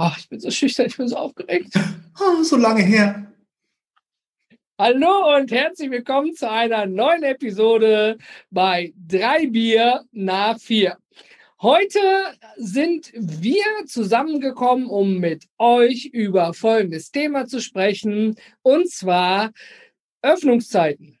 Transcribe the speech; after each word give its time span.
Ach, 0.00 0.16
ich 0.16 0.28
bin 0.28 0.38
so 0.38 0.48
schüchtern, 0.48 0.86
ich 0.86 0.96
bin 0.96 1.08
so 1.08 1.16
aufgeregt. 1.16 1.72
Oh, 2.20 2.40
so 2.44 2.56
lange 2.56 2.82
her. 2.82 3.32
Hallo 4.80 5.36
und 5.36 5.50
herzlich 5.50 5.90
willkommen 5.90 6.36
zu 6.36 6.48
einer 6.48 6.86
neuen 6.86 7.24
Episode 7.24 8.16
bei 8.48 8.92
Drei 8.94 9.48
Bier 9.48 10.04
nach 10.12 10.56
vier. 10.60 10.98
Heute 11.60 11.98
sind 12.58 13.10
wir 13.12 13.64
zusammengekommen, 13.86 14.86
um 14.86 15.18
mit 15.18 15.46
euch 15.58 16.04
über 16.04 16.54
folgendes 16.54 17.10
Thema 17.10 17.46
zu 17.46 17.60
sprechen, 17.60 18.36
und 18.62 18.88
zwar 18.88 19.50
Öffnungszeiten. 20.22 21.17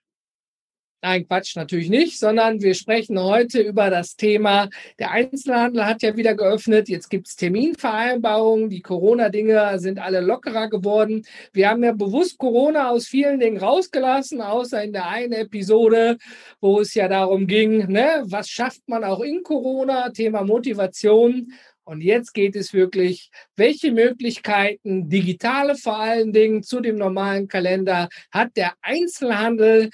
Nein, 1.00 1.28
Quatsch, 1.28 1.54
natürlich 1.54 1.90
nicht, 1.90 2.18
sondern 2.18 2.60
wir 2.60 2.74
sprechen 2.74 3.20
heute 3.20 3.60
über 3.60 3.88
das 3.88 4.16
Thema, 4.16 4.68
der 4.98 5.12
Einzelhandel 5.12 5.86
hat 5.86 6.02
ja 6.02 6.16
wieder 6.16 6.34
geöffnet, 6.34 6.88
jetzt 6.88 7.08
gibt 7.08 7.28
es 7.28 7.36
Terminvereinbarungen, 7.36 8.68
die 8.68 8.82
Corona-Dinge 8.82 9.78
sind 9.78 10.00
alle 10.00 10.20
lockerer 10.20 10.68
geworden. 10.68 11.24
Wir 11.52 11.68
haben 11.68 11.84
ja 11.84 11.92
bewusst 11.92 12.38
Corona 12.38 12.90
aus 12.90 13.06
vielen 13.06 13.38
Dingen 13.38 13.58
rausgelassen, 13.58 14.40
außer 14.40 14.82
in 14.82 14.92
der 14.92 15.06
einen 15.06 15.34
Episode, 15.34 16.18
wo 16.60 16.80
es 16.80 16.94
ja 16.94 17.06
darum 17.06 17.46
ging, 17.46 17.86
ne, 17.86 18.24
was 18.24 18.48
schafft 18.48 18.88
man 18.88 19.04
auch 19.04 19.20
in 19.20 19.44
Corona, 19.44 20.10
Thema 20.10 20.42
Motivation. 20.42 21.52
Und 21.84 22.02
jetzt 22.02 22.34
geht 22.34 22.54
es 22.54 22.74
wirklich, 22.74 23.30
welche 23.56 23.92
Möglichkeiten, 23.92 25.08
digitale 25.08 25.74
vor 25.74 25.96
allen 25.96 26.34
Dingen 26.34 26.62
zu 26.62 26.80
dem 26.80 26.96
normalen 26.96 27.48
Kalender, 27.48 28.10
hat 28.30 28.50
der 28.56 28.74
Einzelhandel? 28.82 29.88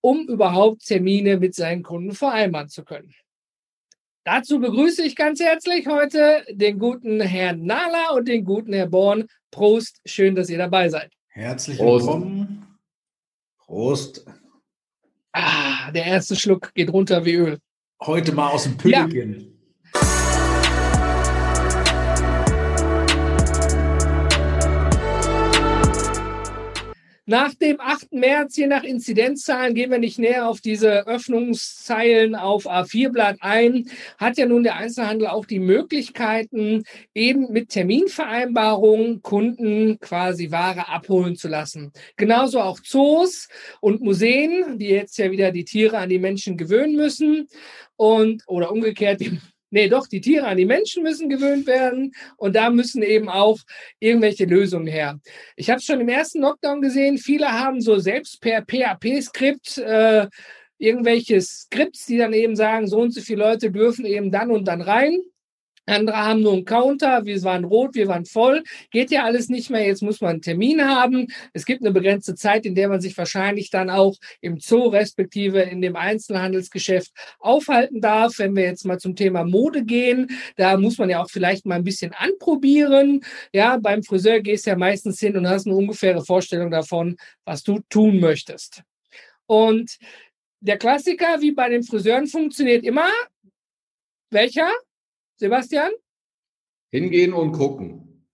Um 0.00 0.26
überhaupt 0.28 0.86
Termine 0.86 1.38
mit 1.38 1.54
seinen 1.54 1.82
Kunden 1.82 2.12
vereinbaren 2.12 2.68
zu 2.68 2.84
können. 2.84 3.14
Dazu 4.24 4.60
begrüße 4.60 5.02
ich 5.02 5.16
ganz 5.16 5.40
herzlich 5.40 5.86
heute 5.86 6.44
den 6.50 6.78
guten 6.78 7.20
Herrn 7.20 7.64
Nahler 7.64 8.14
und 8.14 8.28
den 8.28 8.44
guten 8.44 8.74
Herrn 8.74 8.90
Born. 8.90 9.26
Prost, 9.50 10.00
schön, 10.04 10.34
dass 10.34 10.50
ihr 10.50 10.58
dabei 10.58 10.90
seid. 10.90 11.10
Herzlich 11.28 11.78
willkommen. 11.78 12.78
Prost. 13.58 14.26
Ah, 15.32 15.90
der 15.92 16.04
erste 16.04 16.36
Schluck 16.36 16.74
geht 16.74 16.92
runter 16.92 17.24
wie 17.24 17.34
Öl. 17.34 17.58
Heute 18.02 18.32
mal 18.32 18.50
aus 18.50 18.64
dem 18.64 18.76
Pülligen. 18.76 19.40
Ja. 19.40 19.46
Nach 27.30 27.52
dem 27.52 27.78
8. 27.78 28.14
März, 28.14 28.56
je 28.56 28.66
nach 28.68 28.84
Inzidenzzahlen, 28.84 29.74
gehen 29.74 29.90
wir 29.90 29.98
nicht 29.98 30.18
näher 30.18 30.48
auf 30.48 30.62
diese 30.62 31.06
Öffnungszeilen 31.06 32.34
auf 32.34 32.66
A4-Blatt 32.66 33.36
ein, 33.40 33.84
hat 34.16 34.38
ja 34.38 34.46
nun 34.46 34.62
der 34.62 34.76
Einzelhandel 34.76 35.26
auch 35.26 35.44
die 35.44 35.58
Möglichkeiten, 35.58 36.84
eben 37.14 37.52
mit 37.52 37.68
Terminvereinbarungen 37.68 39.20
Kunden 39.20 39.98
quasi 40.00 40.50
Ware 40.52 40.88
abholen 40.88 41.36
zu 41.36 41.48
lassen. 41.48 41.92
Genauso 42.16 42.60
auch 42.60 42.80
Zoos 42.80 43.48
und 43.82 44.00
Museen, 44.00 44.78
die 44.78 44.88
jetzt 44.88 45.18
ja 45.18 45.30
wieder 45.30 45.52
die 45.52 45.66
Tiere 45.66 45.98
an 45.98 46.08
die 46.08 46.18
Menschen 46.18 46.56
gewöhnen 46.56 46.96
müssen 46.96 47.46
und 47.96 48.42
oder 48.46 48.72
umgekehrt 48.72 49.20
die 49.20 49.38
Nee, 49.70 49.88
doch, 49.88 50.06
die 50.06 50.20
Tiere 50.20 50.46
an 50.46 50.56
die 50.56 50.64
Menschen 50.64 51.02
müssen 51.02 51.28
gewöhnt 51.28 51.66
werden 51.66 52.12
und 52.36 52.56
da 52.56 52.70
müssen 52.70 53.02
eben 53.02 53.28
auch 53.28 53.58
irgendwelche 53.98 54.46
Lösungen 54.46 54.86
her. 54.86 55.20
Ich 55.56 55.68
habe 55.68 55.78
es 55.78 55.84
schon 55.84 56.00
im 56.00 56.08
ersten 56.08 56.40
Lockdown 56.40 56.80
gesehen, 56.80 57.18
viele 57.18 57.52
haben 57.52 57.80
so 57.80 57.98
selbst 57.98 58.40
per 58.40 58.62
PHP-Skript 58.62 59.78
äh, 59.78 60.28
irgendwelche 60.78 61.40
Skripts, 61.40 62.06
die 62.06 62.18
dann 62.18 62.32
eben 62.32 62.56
sagen, 62.56 62.86
so 62.86 63.00
und 63.00 63.12
so 63.12 63.20
viele 63.20 63.42
Leute 63.42 63.70
dürfen 63.70 64.06
eben 64.06 64.30
dann 64.30 64.50
und 64.50 64.66
dann 64.66 64.80
rein. 64.80 65.18
Andere 65.88 66.16
haben 66.16 66.42
nur 66.42 66.52
einen 66.52 66.64
Counter, 66.64 67.24
wir 67.24 67.42
waren 67.42 67.64
rot, 67.64 67.94
wir 67.94 68.08
waren 68.08 68.24
voll. 68.24 68.62
Geht 68.90 69.10
ja 69.10 69.24
alles 69.24 69.48
nicht 69.48 69.70
mehr, 69.70 69.86
jetzt 69.86 70.02
muss 70.02 70.20
man 70.20 70.32
einen 70.32 70.42
Termin 70.42 70.82
haben. 70.82 71.26
Es 71.52 71.64
gibt 71.64 71.82
eine 71.82 71.92
begrenzte 71.92 72.34
Zeit, 72.34 72.66
in 72.66 72.74
der 72.74 72.88
man 72.88 73.00
sich 73.00 73.16
wahrscheinlich 73.16 73.70
dann 73.70 73.90
auch 73.90 74.16
im 74.40 74.58
Zoo 74.60 74.88
respektive 74.88 75.60
in 75.60 75.80
dem 75.80 75.96
Einzelhandelsgeschäft 75.96 77.12
aufhalten 77.38 78.00
darf. 78.00 78.38
Wenn 78.38 78.54
wir 78.54 78.64
jetzt 78.64 78.84
mal 78.84 78.98
zum 78.98 79.16
Thema 79.16 79.44
Mode 79.44 79.84
gehen, 79.84 80.28
da 80.56 80.76
muss 80.76 80.98
man 80.98 81.10
ja 81.10 81.22
auch 81.22 81.30
vielleicht 81.30 81.66
mal 81.66 81.76
ein 81.76 81.84
bisschen 81.84 82.12
anprobieren. 82.12 83.22
Ja, 83.52 83.78
beim 83.78 84.02
Friseur 84.02 84.40
gehst 84.40 84.66
du 84.66 84.70
ja 84.70 84.76
meistens 84.76 85.20
hin 85.20 85.36
und 85.36 85.48
hast 85.48 85.66
eine 85.66 85.76
ungefähre 85.76 86.24
Vorstellung 86.24 86.70
davon, 86.70 87.16
was 87.44 87.62
du 87.62 87.80
tun 87.88 88.20
möchtest. 88.20 88.82
Und 89.46 89.96
der 90.60 90.76
Klassiker, 90.76 91.40
wie 91.40 91.52
bei 91.52 91.68
den 91.68 91.82
Friseuren, 91.82 92.26
funktioniert 92.26 92.84
immer. 92.84 93.08
Welcher? 94.30 94.68
Sebastian? 95.38 95.92
Hingehen 96.90 97.32
und 97.32 97.52
gucken. 97.52 98.24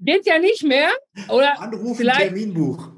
Geht 0.00 0.26
ja 0.26 0.38
nicht 0.38 0.64
mehr. 0.64 0.90
Oder 1.28 1.60
Anrufen, 1.60 1.94
vielleicht, 1.94 2.20
Terminbuch. 2.20 2.90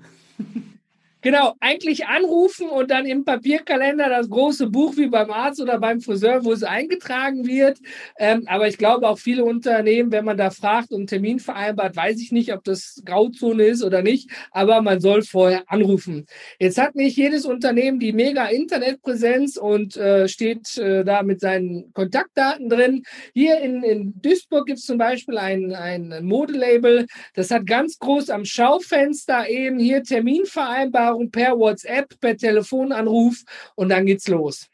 Genau, 1.24 1.54
eigentlich 1.60 2.06
anrufen 2.08 2.68
und 2.68 2.90
dann 2.90 3.06
im 3.06 3.24
Papierkalender 3.24 4.08
das 4.08 4.28
große 4.28 4.68
Buch 4.68 4.96
wie 4.96 5.06
beim 5.06 5.30
Arzt 5.30 5.60
oder 5.60 5.78
beim 5.78 6.00
Friseur, 6.00 6.44
wo 6.44 6.52
es 6.52 6.64
eingetragen 6.64 7.46
wird. 7.46 7.78
Ähm, 8.18 8.42
aber 8.48 8.66
ich 8.66 8.76
glaube 8.76 9.08
auch 9.08 9.20
viele 9.20 9.44
Unternehmen, 9.44 10.10
wenn 10.10 10.24
man 10.24 10.36
da 10.36 10.50
fragt 10.50 10.90
und 10.90 11.02
einen 11.02 11.06
Termin 11.06 11.38
vereinbart, 11.38 11.94
weiß 11.94 12.20
ich 12.20 12.32
nicht, 12.32 12.52
ob 12.52 12.64
das 12.64 13.00
Grauzone 13.04 13.62
ist 13.66 13.84
oder 13.84 14.02
nicht, 14.02 14.30
aber 14.50 14.82
man 14.82 15.00
soll 15.00 15.22
vorher 15.22 15.62
anrufen. 15.68 16.26
Jetzt 16.58 16.76
hat 16.78 16.96
nicht 16.96 17.16
jedes 17.16 17.46
Unternehmen 17.46 18.00
die 18.00 18.12
mega 18.12 18.46
Internetpräsenz 18.46 19.56
und 19.56 19.96
äh, 19.96 20.26
steht 20.26 20.76
äh, 20.76 21.04
da 21.04 21.22
mit 21.22 21.38
seinen 21.38 21.92
Kontaktdaten 21.92 22.68
drin. 22.68 23.04
Hier 23.32 23.60
in, 23.60 23.84
in 23.84 24.20
Duisburg 24.20 24.66
gibt 24.66 24.80
es 24.80 24.86
zum 24.86 24.98
Beispiel 24.98 25.38
ein, 25.38 25.72
ein 25.72 26.24
Modelabel, 26.24 27.06
das 27.34 27.52
hat 27.52 27.64
ganz 27.64 28.00
groß 28.00 28.30
am 28.30 28.44
Schaufenster 28.44 29.48
eben 29.48 29.78
hier 29.78 30.02
Terminvereinbarung 30.02 31.11
Vereinbarung 31.12 31.30
per 31.30 31.58
WhatsApp, 31.58 32.18
per 32.20 32.36
Telefonanruf 32.36 33.44
und 33.74 33.88
dann 33.88 34.06
geht's 34.06 34.28
los. 34.28 34.68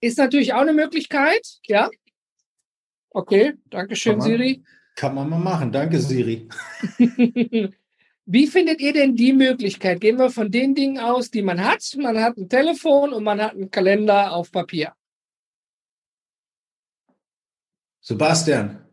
Ist 0.00 0.18
natürlich 0.18 0.52
auch 0.52 0.60
eine 0.60 0.72
Möglichkeit, 0.72 1.60
ja. 1.66 1.90
Okay, 3.10 3.54
danke 3.70 3.94
schön, 3.94 4.20
Siri. 4.20 4.62
Kann 4.96 5.14
man 5.14 5.28
mal 5.28 5.38
machen, 5.38 5.70
danke, 5.72 6.00
Siri. 6.00 6.48
Wie 8.24 8.46
findet 8.46 8.80
ihr 8.80 8.92
denn 8.92 9.16
die 9.16 9.32
Möglichkeit? 9.32 10.00
Gehen 10.00 10.18
wir 10.18 10.30
von 10.30 10.50
den 10.50 10.74
Dingen 10.74 10.98
aus, 10.98 11.30
die 11.30 11.42
man 11.42 11.62
hat. 11.62 11.82
Man 11.98 12.18
hat 12.18 12.36
ein 12.36 12.48
Telefon 12.48 13.12
und 13.12 13.24
man 13.24 13.40
hat 13.40 13.52
einen 13.52 13.70
Kalender 13.70 14.32
auf 14.32 14.52
Papier. 14.52 14.94
Sebastian. 18.00 18.84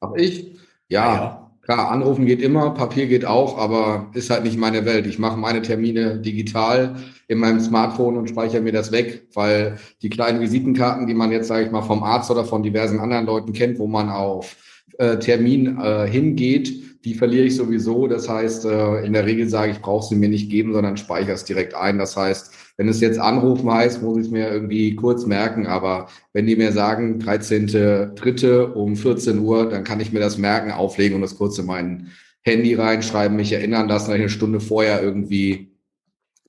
Hab 0.00 0.16
ich? 0.16 0.58
Ja. 0.88 1.14
ja. 1.14 1.47
Klar, 1.68 1.90
anrufen 1.90 2.24
geht 2.24 2.40
immer, 2.40 2.70
Papier 2.70 3.06
geht 3.08 3.26
auch, 3.26 3.58
aber 3.58 4.06
ist 4.14 4.30
halt 4.30 4.44
nicht 4.44 4.56
meine 4.56 4.86
Welt. 4.86 5.06
Ich 5.06 5.18
mache 5.18 5.36
meine 5.36 5.60
Termine 5.60 6.16
digital 6.16 6.96
in 7.26 7.36
meinem 7.36 7.60
Smartphone 7.60 8.16
und 8.16 8.26
speichere 8.26 8.62
mir 8.62 8.72
das 8.72 8.90
weg, 8.90 9.26
weil 9.34 9.76
die 10.00 10.08
kleinen 10.08 10.40
Visitenkarten, 10.40 11.06
die 11.06 11.12
man 11.12 11.30
jetzt, 11.30 11.48
sage 11.48 11.66
ich 11.66 11.70
mal, 11.70 11.82
vom 11.82 12.02
Arzt 12.02 12.30
oder 12.30 12.46
von 12.46 12.62
diversen 12.62 13.00
anderen 13.00 13.26
Leuten 13.26 13.52
kennt, 13.52 13.78
wo 13.78 13.86
man 13.86 14.08
auf 14.08 14.56
äh, 14.96 15.18
Termin 15.18 15.78
äh, 15.78 16.08
hingeht, 16.08 16.97
die 17.04 17.14
verliere 17.14 17.44
ich 17.46 17.56
sowieso. 17.56 18.06
Das 18.06 18.28
heißt, 18.28 18.64
äh, 18.64 19.04
in 19.04 19.12
der 19.12 19.26
Regel 19.26 19.48
sage 19.48 19.72
ich, 19.72 19.80
brauche 19.80 20.06
sie 20.06 20.16
mir 20.16 20.28
nicht 20.28 20.50
geben, 20.50 20.72
sondern 20.72 20.96
speichere 20.96 21.32
es 21.32 21.44
direkt 21.44 21.74
ein. 21.74 21.98
Das 21.98 22.16
heißt, 22.16 22.52
wenn 22.76 22.88
es 22.88 23.00
jetzt 23.00 23.18
anrufen 23.18 23.70
heißt, 23.70 24.02
muss 24.02 24.18
ich 24.18 24.26
es 24.26 24.30
mir 24.30 24.50
irgendwie 24.50 24.94
kurz 24.94 25.26
merken. 25.26 25.66
Aber 25.66 26.08
wenn 26.32 26.46
die 26.46 26.56
mir 26.56 26.72
sagen, 26.72 27.20
13.3. 27.20 28.72
um 28.72 28.96
14 28.96 29.38
Uhr, 29.38 29.68
dann 29.68 29.84
kann 29.84 30.00
ich 30.00 30.12
mir 30.12 30.20
das 30.20 30.38
merken, 30.38 30.70
auflegen 30.70 31.16
und 31.16 31.22
das 31.22 31.36
kurz 31.36 31.58
in 31.58 31.66
mein 31.66 32.08
Handy 32.42 32.74
reinschreiben, 32.74 33.36
mich 33.36 33.52
erinnern 33.52 33.88
lassen, 33.88 34.08
dass 34.08 34.16
ich 34.16 34.22
eine 34.22 34.30
Stunde 34.30 34.60
vorher 34.60 35.02
irgendwie 35.02 35.72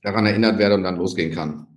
daran 0.01 0.25
erinnert 0.25 0.57
werde 0.59 0.75
und 0.75 0.83
dann 0.83 0.97
losgehen 0.97 1.33
kann. 1.33 1.67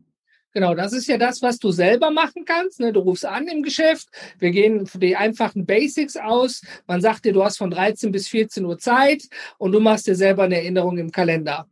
Genau, 0.53 0.75
das 0.75 0.93
ist 0.93 1.07
ja 1.07 1.17
das, 1.17 1.41
was 1.41 1.59
du 1.59 1.71
selber 1.71 2.11
machen 2.11 2.45
kannst. 2.45 2.81
Ne? 2.81 2.93
Du 2.93 3.01
rufst 3.01 3.25
an 3.25 3.49
im 3.49 3.63
Geschäft. 3.63 4.09
Wir 4.39 4.51
gehen 4.51 4.89
den 4.95 5.17
einfachen 5.17 5.65
Basics 5.65 6.17
aus. 6.17 6.63
Man 6.87 7.01
sagt 7.01 7.25
dir, 7.25 7.33
du 7.33 7.43
hast 7.43 7.59
von 7.59 7.71
13 7.71 8.13
bis 8.13 8.29
14 8.29 8.65
Uhr 8.65 8.79
Zeit 8.79 9.25
und 9.59 9.73
du 9.73 9.81
machst 9.81 10.07
dir 10.07 10.15
selber 10.15 10.45
eine 10.45 10.57
Erinnerung 10.57 10.99
im 10.99 11.11
Kalender 11.11 11.67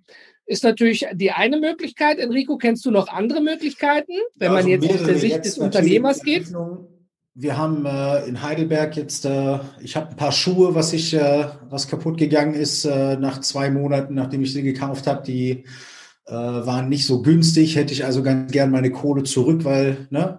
ist 0.47 0.65
natürlich 0.65 1.07
die 1.13 1.31
eine 1.31 1.61
Möglichkeit. 1.61 2.19
Enrico, 2.19 2.57
kennst 2.59 2.85
du 2.85 2.91
noch 2.91 3.07
andere 3.07 3.41
Möglichkeiten, 3.41 4.15
wenn 4.35 4.51
also 4.51 4.69
man 4.69 4.81
jetzt 4.81 4.91
aus 4.91 5.07
der 5.07 5.17
Sicht 5.17 5.45
des 5.45 5.59
Unternehmers 5.59 6.23
geht? 6.25 6.53
Wir 7.35 7.57
haben 7.57 7.87
äh, 7.87 8.27
in 8.27 8.43
Heidelberg 8.43 8.97
jetzt, 8.97 9.25
äh, 9.25 9.61
ich 9.81 9.95
habe 9.95 10.11
ein 10.11 10.17
paar 10.17 10.33
Schuhe, 10.33 10.75
was 10.75 10.93
ich, 10.93 11.15
äh, 11.15 11.47
was 11.69 11.87
kaputt 11.87 12.19
gegangen 12.19 12.55
ist 12.55 12.85
äh, 12.85 13.17
nach 13.17 13.41
zwei 13.41 13.71
Monaten, 13.71 14.15
nachdem 14.15 14.43
ich 14.43 14.53
sie 14.53 14.65
gekauft 14.65 15.07
habe, 15.07 15.23
die 15.25 15.65
äh, 16.31 16.67
waren 16.67 16.89
nicht 16.89 17.07
so 17.07 17.23
günstig. 17.23 17.77
Hätte 17.77 17.93
ich 17.93 18.05
also 18.05 18.23
ganz 18.23 18.53
gern 18.53 18.71
meine 18.71 18.91
Kohle 18.91 19.25
zurück, 19.25 19.65
weil 19.65 20.09
ne, 20.11 20.39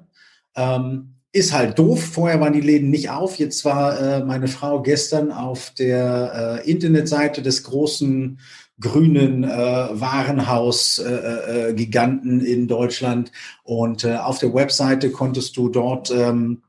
ähm, 0.56 1.16
ist 1.32 1.54
halt 1.54 1.78
doof. 1.78 2.04
Vorher 2.04 2.42
waren 2.42 2.54
die 2.54 2.62
Läden 2.62 2.90
nicht 2.90 3.10
auf. 3.10 3.38
Jetzt 3.38 3.64
war 3.66 4.00
äh, 4.00 4.24
meine 4.24 4.48
Frau 4.48 4.82
gestern 4.82 5.32
auf 5.32 5.74
der 5.78 6.62
Internetseite 6.66 7.42
des 7.42 7.64
großen 7.64 8.38
grünen 8.82 9.46
äh, 9.46 9.48
Warenhaus-Giganten 9.48 12.42
äh, 12.42 12.44
äh, 12.44 12.54
in 12.54 12.68
Deutschland. 12.68 13.32
Und 13.64 14.04
äh, 14.04 14.18
auf 14.18 14.40
der 14.40 14.54
Webseite 14.54 15.12
konntest 15.12 15.56
du 15.56 15.70
dort 15.70 16.12
ähm, 16.12 16.64
äh, 16.64 16.68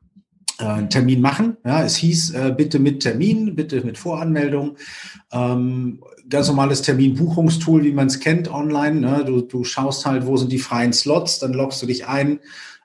einen 0.57 0.89
Termin 0.89 1.21
machen. 1.21 1.57
Ja, 1.65 1.83
es 1.83 1.95
hieß 1.95 2.31
äh, 2.31 2.53
bitte 2.55 2.79
mit 2.79 3.01
Termin, 3.01 3.55
bitte 3.55 3.81
mit 3.81 3.97
Voranmeldung. 3.97 4.77
Ähm, 5.31 5.99
ganz 6.29 6.47
normales 6.47 6.81
Terminbuchungstool, 6.81 7.83
wie 7.83 7.91
man 7.91 8.07
es 8.07 8.19
kennt 8.19 8.49
online. 8.51 8.99
Ne? 8.99 9.23
Du, 9.25 9.41
du 9.41 9.63
schaust 9.63 10.05
halt, 10.05 10.25
wo 10.25 10.37
sind 10.37 10.51
die 10.51 10.59
freien 10.59 10.93
Slots, 10.93 11.39
dann 11.39 11.53
loggst 11.53 11.81
du 11.81 11.85
dich 11.85 12.07
ein, 12.07 12.39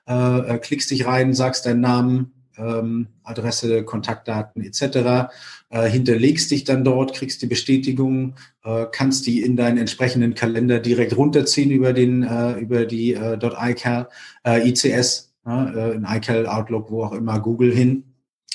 äh, 0.07 0.55
äh 0.55 0.57
klickst 0.57 0.91
dich 0.91 1.05
rein, 1.05 1.33
sagst 1.33 1.65
deinen 1.65 1.81
Namen, 1.81 2.31
ähm, 2.59 3.07
Adresse, 3.23 3.83
Kontaktdaten 3.83 4.63
etc. 4.63 5.31
Äh, 5.69 5.87
hinterlegst 5.89 6.51
dich 6.51 6.63
dann 6.63 6.83
dort, 6.83 7.13
kriegst 7.13 7.41
die 7.41 7.47
Bestätigung, 7.47 8.35
äh, 8.63 8.85
kannst 8.91 9.27
die 9.27 9.41
in 9.41 9.55
deinen 9.55 9.77
entsprechenden 9.77 10.35
Kalender 10.35 10.79
direkt 10.79 11.15
runterziehen 11.15 11.71
über 11.71 11.93
den 11.93 12.23
äh, 12.23 12.53
über 12.59 12.85
die 12.85 13.13
äh, 13.13 13.37
.iCal, 13.41 14.09
äh, 14.45 14.67
ICS, 14.67 15.28
äh, 15.49 15.91
in 15.91 16.05
iCal, 16.05 16.47
Outlook, 16.47 16.91
wo 16.91 17.03
auch 17.03 17.13
immer, 17.13 17.39
Google 17.39 17.73
hin 17.73 18.03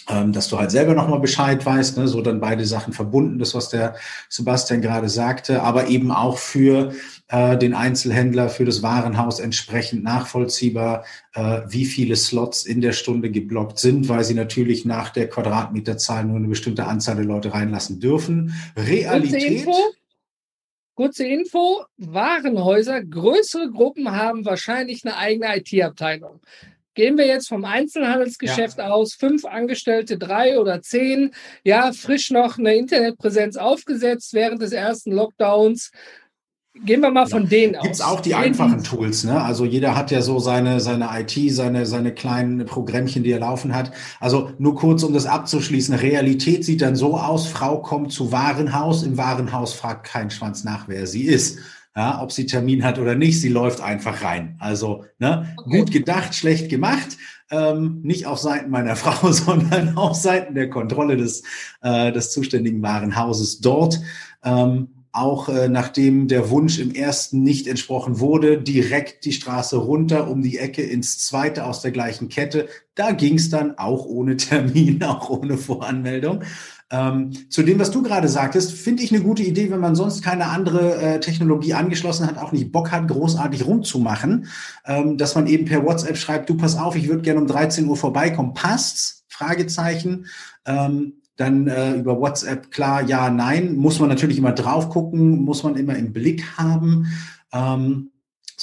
ähm, 0.08 0.32
dass 0.32 0.48
du 0.48 0.58
halt 0.58 0.70
selber 0.70 0.94
nochmal 0.94 1.20
Bescheid 1.20 1.64
weißt, 1.64 1.96
ne, 1.96 2.08
so 2.08 2.20
dann 2.20 2.40
beide 2.40 2.66
Sachen 2.66 2.92
verbunden, 2.92 3.38
das, 3.38 3.54
was 3.54 3.70
der 3.70 3.96
Sebastian 4.28 4.82
gerade 4.82 5.08
sagte, 5.08 5.62
aber 5.62 5.88
eben 5.88 6.10
auch 6.10 6.36
für 6.36 6.92
äh, 7.28 7.56
den 7.56 7.72
Einzelhändler, 7.72 8.50
für 8.50 8.66
das 8.66 8.82
Warenhaus 8.82 9.40
entsprechend 9.40 10.04
nachvollziehbar, 10.04 11.04
äh, 11.32 11.62
wie 11.68 11.86
viele 11.86 12.16
Slots 12.16 12.66
in 12.66 12.82
der 12.82 12.92
Stunde 12.92 13.30
geblockt 13.30 13.78
sind, 13.78 14.08
weil 14.08 14.24
sie 14.24 14.34
natürlich 14.34 14.84
nach 14.84 15.08
der 15.08 15.28
Quadratmeterzahl 15.28 16.24
nur 16.24 16.36
eine 16.36 16.48
bestimmte 16.48 16.84
Anzahl 16.84 17.16
der 17.16 17.24
Leute 17.24 17.54
reinlassen 17.54 17.98
dürfen. 17.98 18.54
Realität. 18.76 19.66
Kurze 20.96 21.26
Info 21.26 21.86
Warenhäuser, 21.96 23.02
größere 23.02 23.68
Gruppen 23.70 24.12
haben 24.12 24.44
wahrscheinlich 24.44 25.04
eine 25.04 25.16
eigene 25.16 25.56
IT-Abteilung. 25.56 26.40
Gehen 26.94 27.18
wir 27.18 27.26
jetzt 27.26 27.48
vom 27.48 27.64
Einzelhandelsgeschäft 27.64 28.78
ja. 28.78 28.90
aus, 28.90 29.14
fünf 29.14 29.44
Angestellte, 29.44 30.16
drei 30.16 30.58
oder 30.58 30.80
zehn, 30.80 31.32
ja, 31.64 31.92
frisch 31.92 32.30
noch 32.30 32.58
eine 32.58 32.74
Internetpräsenz 32.76 33.56
aufgesetzt 33.56 34.32
während 34.32 34.62
des 34.62 34.72
ersten 34.72 35.10
Lockdowns. 35.12 35.90
Gehen 36.84 37.00
wir 37.02 37.10
mal 37.10 37.26
von 37.26 37.48
denen 37.48 37.76
aus. 37.76 37.82
Gibt 37.82 37.94
es 37.94 38.00
auch 38.00 38.20
die 38.20 38.34
einfachen 38.34 38.82
Tools, 38.82 39.22
ne? 39.22 39.40
Also 39.40 39.64
jeder 39.64 39.96
hat 39.96 40.10
ja 40.10 40.22
so 40.22 40.40
seine, 40.40 40.80
seine 40.80 41.08
IT, 41.12 41.52
seine, 41.52 41.86
seine 41.86 42.12
kleinen 42.12 42.66
Programmchen, 42.66 43.22
die 43.22 43.30
er 43.30 43.38
laufen 43.38 43.76
hat. 43.76 43.92
Also 44.18 44.50
nur 44.58 44.74
kurz, 44.74 45.04
um 45.04 45.12
das 45.12 45.26
abzuschließen. 45.26 45.94
Realität 45.94 46.64
sieht 46.64 46.82
dann 46.82 46.96
so 46.96 47.16
aus, 47.16 47.46
Frau 47.46 47.80
kommt 47.80 48.12
zu 48.12 48.32
Warenhaus, 48.32 49.04
im 49.04 49.16
Warenhaus 49.16 49.72
fragt 49.72 50.04
kein 50.04 50.30
Schwanz 50.30 50.64
nach, 50.64 50.88
wer 50.88 51.06
sie 51.06 51.22
ist 51.22 51.58
ja, 51.96 52.20
ob 52.20 52.32
sie 52.32 52.46
Termin 52.46 52.84
hat 52.84 52.98
oder 52.98 53.14
nicht, 53.14 53.40
sie 53.40 53.48
läuft 53.48 53.80
einfach 53.80 54.22
rein. 54.22 54.56
Also 54.58 55.04
ne, 55.18 55.54
okay. 55.56 55.78
gut 55.78 55.92
gedacht, 55.92 56.34
schlecht 56.34 56.68
gemacht. 56.68 57.16
Ähm, 57.50 58.00
nicht 58.02 58.26
auf 58.26 58.38
Seiten 58.38 58.70
meiner 58.70 58.96
Frau, 58.96 59.30
sondern 59.30 59.96
auf 59.96 60.16
Seiten 60.16 60.54
der 60.54 60.70
Kontrolle 60.70 61.16
des, 61.16 61.44
äh, 61.82 62.10
des 62.10 62.32
zuständigen 62.32 62.82
Warenhauses 62.82 63.60
dort. 63.60 64.00
Ähm, 64.42 64.88
auch 65.14 65.48
äh, 65.48 65.68
nachdem 65.68 66.26
der 66.26 66.50
Wunsch 66.50 66.80
im 66.80 66.92
ersten 66.92 67.44
nicht 67.44 67.68
entsprochen 67.68 68.18
wurde, 68.18 68.60
direkt 68.60 69.24
die 69.24 69.32
Straße 69.32 69.76
runter 69.76 70.28
um 70.28 70.42
die 70.42 70.58
Ecke 70.58 70.82
ins 70.82 71.18
zweite 71.18 71.66
aus 71.66 71.82
der 71.82 71.92
gleichen 71.92 72.28
Kette. 72.28 72.68
Da 72.96 73.12
ging 73.12 73.36
es 73.36 73.48
dann 73.48 73.78
auch 73.78 74.04
ohne 74.06 74.36
Termin, 74.36 75.02
auch 75.04 75.30
ohne 75.30 75.56
Voranmeldung. 75.56 76.42
Ähm, 76.94 77.32
zu 77.50 77.64
dem, 77.64 77.80
was 77.80 77.90
du 77.90 78.02
gerade 78.02 78.28
sagtest, 78.28 78.72
finde 78.72 79.02
ich 79.02 79.12
eine 79.12 79.22
gute 79.22 79.42
Idee, 79.42 79.70
wenn 79.70 79.80
man 79.80 79.96
sonst 79.96 80.22
keine 80.22 80.46
andere 80.46 80.94
äh, 80.96 81.20
Technologie 81.20 81.74
angeschlossen 81.74 82.26
hat, 82.26 82.38
auch 82.38 82.52
nicht 82.52 82.70
Bock 82.70 82.92
hat, 82.92 83.08
großartig 83.08 83.66
rumzumachen, 83.66 84.46
ähm, 84.86 85.18
dass 85.18 85.34
man 85.34 85.48
eben 85.48 85.64
per 85.64 85.84
WhatsApp 85.84 86.16
schreibt, 86.16 86.48
du 86.48 86.56
pass 86.56 86.76
auf, 86.76 86.94
ich 86.94 87.08
würde 87.08 87.22
gerne 87.22 87.40
um 87.40 87.48
13 87.48 87.88
Uhr 87.88 87.96
vorbeikommen, 87.96 88.54
passt's? 88.54 89.24
Fragezeichen. 89.26 90.26
Ähm, 90.66 91.14
dann 91.36 91.66
äh, 91.66 91.94
über 91.94 92.20
WhatsApp 92.20 92.70
klar, 92.70 93.02
ja, 93.02 93.28
nein, 93.28 93.74
muss 93.74 93.98
man 93.98 94.08
natürlich 94.08 94.38
immer 94.38 94.52
drauf 94.52 94.88
gucken, 94.88 95.44
muss 95.44 95.64
man 95.64 95.74
immer 95.74 95.96
im 95.96 96.12
Blick 96.12 96.56
haben. 96.56 97.06
Ähm, 97.52 98.10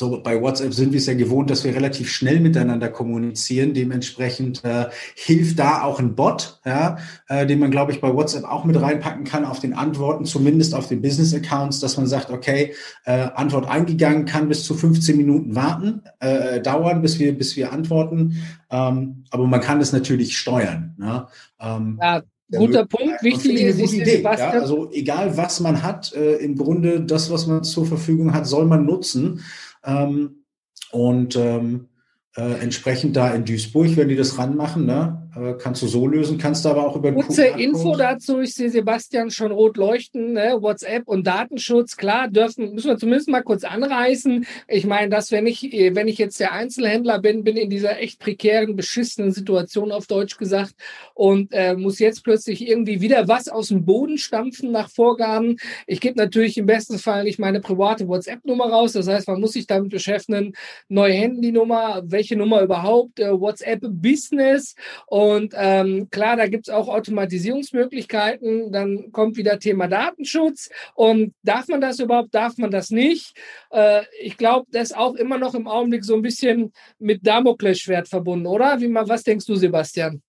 so 0.01 0.19
bei 0.21 0.41
WhatsApp 0.41 0.73
sind 0.73 0.93
wir 0.93 0.97
es 0.97 1.05
ja 1.05 1.13
gewohnt, 1.13 1.51
dass 1.51 1.63
wir 1.63 1.75
relativ 1.75 2.09
schnell 2.09 2.39
miteinander 2.39 2.89
kommunizieren. 2.89 3.75
Dementsprechend 3.75 4.65
äh, 4.65 4.87
hilft 5.15 5.59
da 5.59 5.83
auch 5.83 5.99
ein 5.99 6.15
Bot, 6.15 6.59
ja, 6.65 6.97
äh, 7.27 7.45
den 7.45 7.59
man, 7.59 7.69
glaube 7.69 7.91
ich, 7.91 8.01
bei 8.01 8.11
WhatsApp 8.11 8.43
auch 8.43 8.65
mit 8.65 8.81
reinpacken 8.81 9.25
kann 9.25 9.45
auf 9.45 9.59
den 9.59 9.73
Antworten, 9.73 10.25
zumindest 10.25 10.73
auf 10.73 10.87
den 10.87 11.03
Business-Accounts, 11.03 11.79
dass 11.81 11.97
man 11.97 12.07
sagt, 12.07 12.31
okay, 12.31 12.73
äh, 13.05 13.27
Antwort 13.35 13.69
eingegangen, 13.69 14.25
kann 14.25 14.49
bis 14.49 14.63
zu 14.63 14.73
15 14.73 15.15
Minuten 15.15 15.55
warten, 15.55 16.01
äh, 16.19 16.59
dauern, 16.61 17.03
bis 17.03 17.19
wir, 17.19 17.37
bis 17.37 17.55
wir 17.55 17.71
antworten. 17.71 18.41
Ähm, 18.71 19.23
aber 19.29 19.45
man 19.45 19.61
kann 19.61 19.79
es 19.81 19.93
natürlich 19.93 20.35
steuern. 20.35 20.95
Ne? 20.97 21.27
Ähm, 21.59 21.99
ja. 22.01 22.23
Guter 22.53 22.85
Punkt, 22.85 23.23
wichtig 23.23 23.61
ist, 23.61 23.79
ist 23.79 23.93
Idee, 23.93 24.21
ja? 24.21 24.49
Also 24.49 24.91
egal, 24.91 25.37
was 25.37 25.61
man 25.61 25.83
hat, 25.83 26.13
äh, 26.13 26.35
im 26.35 26.57
Grunde 26.57 26.99
das, 26.99 27.31
was 27.31 27.47
man 27.47 27.63
zur 27.63 27.85
Verfügung 27.85 28.33
hat, 28.33 28.45
soll 28.45 28.65
man 28.65 28.85
nutzen. 28.85 29.41
Ähm, 29.83 30.45
und 30.91 31.35
ähm, 31.35 31.89
äh, 32.35 32.59
entsprechend 32.59 33.15
da 33.15 33.33
in 33.33 33.45
Duisburg, 33.45 33.95
wenn 33.97 34.09
die 34.09 34.15
das 34.15 34.37
ranmachen, 34.37 34.85
ne, 34.85 35.20
äh, 35.33 35.53
kannst 35.53 35.81
du 35.81 35.87
so 35.87 36.07
lösen, 36.07 36.37
kannst 36.37 36.65
du 36.65 36.69
aber 36.69 36.85
auch 36.85 36.97
über 36.97 37.13
Kurze 37.13 37.45
Info 37.45 37.95
dazu, 37.95 38.41
ich 38.41 38.53
sehe 38.53 38.69
Sebastian 38.69 39.31
schon 39.31 39.51
rot 39.51 39.77
leuchten, 39.77 40.33
ne? 40.33 40.57
WhatsApp 40.59 41.07
und 41.07 41.25
Datenschutz, 41.25 41.95
klar, 41.95 42.27
dürfen, 42.27 42.73
müssen 42.73 42.89
wir 42.89 42.97
zumindest 42.97 43.29
mal 43.29 43.41
kurz 43.41 43.63
anreißen. 43.63 44.45
Ich 44.67 44.85
meine, 44.85 45.09
dass 45.09 45.31
wenn 45.31 45.47
ich, 45.47 45.61
wenn 45.61 46.09
ich 46.09 46.17
jetzt 46.17 46.39
der 46.41 46.51
Einzelhändler 46.51 47.19
bin, 47.19 47.45
bin 47.45 47.55
in 47.55 47.69
dieser 47.69 47.99
echt 47.99 48.19
prekären, 48.19 48.75
beschissenen 48.75 49.31
Situation 49.31 49.93
auf 49.93 50.05
Deutsch 50.05 50.37
gesagt 50.37 50.73
und 51.13 51.53
äh, 51.53 51.75
muss 51.75 51.99
jetzt 51.99 52.25
plötzlich 52.25 52.67
irgendwie 52.67 52.99
wieder 52.99 53.29
was 53.29 53.47
aus 53.47 53.69
dem 53.69 53.85
Boden 53.85 54.17
stampfen 54.17 54.71
nach 54.71 54.89
Vorgaben. 54.89 55.55
Ich 55.87 56.01
gebe 56.01 56.17
natürlich 56.17 56.57
im 56.57 56.65
besten 56.65 56.99
Fall 56.99 57.23
nicht 57.23 57.39
meine 57.39 57.61
private 57.61 58.05
WhatsApp-Nummer 58.05 58.65
raus. 58.65 58.91
Das 58.91 59.07
heißt, 59.07 59.29
man 59.29 59.39
muss 59.39 59.53
sich 59.53 59.65
damit 59.65 59.91
beschäftigen, 59.91 60.53
neue 60.89 61.13
Handynummer, 61.13 62.01
welche 62.03 62.35
Nummer 62.35 62.61
überhaupt, 62.61 63.19
äh, 63.21 63.31
WhatsApp 63.31 63.79
Business 63.81 64.75
und 65.07 65.20
und 65.21 65.53
ähm, 65.55 66.09
klar, 66.09 66.35
da 66.35 66.47
gibt 66.47 66.67
es 66.67 66.73
auch 66.73 66.87
Automatisierungsmöglichkeiten. 66.87 68.71
Dann 68.71 69.11
kommt 69.11 69.37
wieder 69.37 69.59
Thema 69.59 69.87
Datenschutz. 69.87 70.71
Und 70.95 71.35
darf 71.43 71.67
man 71.67 71.79
das 71.79 71.99
überhaupt, 71.99 72.33
darf 72.33 72.57
man 72.57 72.71
das 72.71 72.89
nicht? 72.89 73.37
Äh, 73.69 74.01
ich 74.19 74.35
glaube, 74.35 74.65
das 74.71 74.89
ist 74.89 74.97
auch 74.97 75.13
immer 75.13 75.37
noch 75.37 75.53
im 75.53 75.67
Augenblick 75.67 76.05
so 76.05 76.15
ein 76.15 76.23
bisschen 76.23 76.73
mit 76.97 77.25
Damoklesschwert 77.27 78.07
verbunden, 78.07 78.47
oder? 78.47 78.81
Wie 78.81 78.91
was 78.91 79.21
denkst 79.21 79.45
du, 79.45 79.53
Sebastian? 79.53 80.23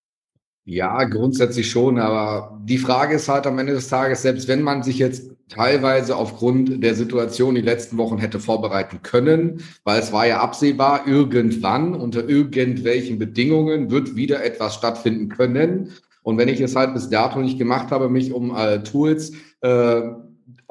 Ja, 0.64 1.02
grundsätzlich 1.04 1.68
schon, 1.70 1.98
aber 1.98 2.56
die 2.64 2.78
Frage 2.78 3.16
ist 3.16 3.28
halt 3.28 3.48
am 3.48 3.58
Ende 3.58 3.72
des 3.72 3.88
Tages, 3.88 4.22
selbst 4.22 4.46
wenn 4.46 4.62
man 4.62 4.84
sich 4.84 4.96
jetzt 4.98 5.32
teilweise 5.48 6.14
aufgrund 6.16 6.82
der 6.84 6.94
Situation 6.94 7.56
die 7.56 7.60
letzten 7.60 7.98
Wochen 7.98 8.18
hätte 8.18 8.38
vorbereiten 8.38 9.00
können, 9.02 9.60
weil 9.82 10.00
es 10.00 10.12
war 10.12 10.24
ja 10.24 10.40
absehbar, 10.40 11.08
irgendwann 11.08 11.94
unter 11.94 12.28
irgendwelchen 12.28 13.18
Bedingungen 13.18 13.90
wird 13.90 14.14
wieder 14.14 14.44
etwas 14.44 14.74
stattfinden 14.76 15.28
können. 15.28 15.90
Und 16.22 16.38
wenn 16.38 16.48
ich 16.48 16.60
es 16.60 16.76
halt 16.76 16.94
bis 16.94 17.10
dato 17.10 17.40
nicht 17.40 17.58
gemacht 17.58 17.90
habe, 17.90 18.08
mich 18.08 18.32
um 18.32 18.54
äh, 18.56 18.84
Tools 18.84 19.32
äh, 19.62 20.00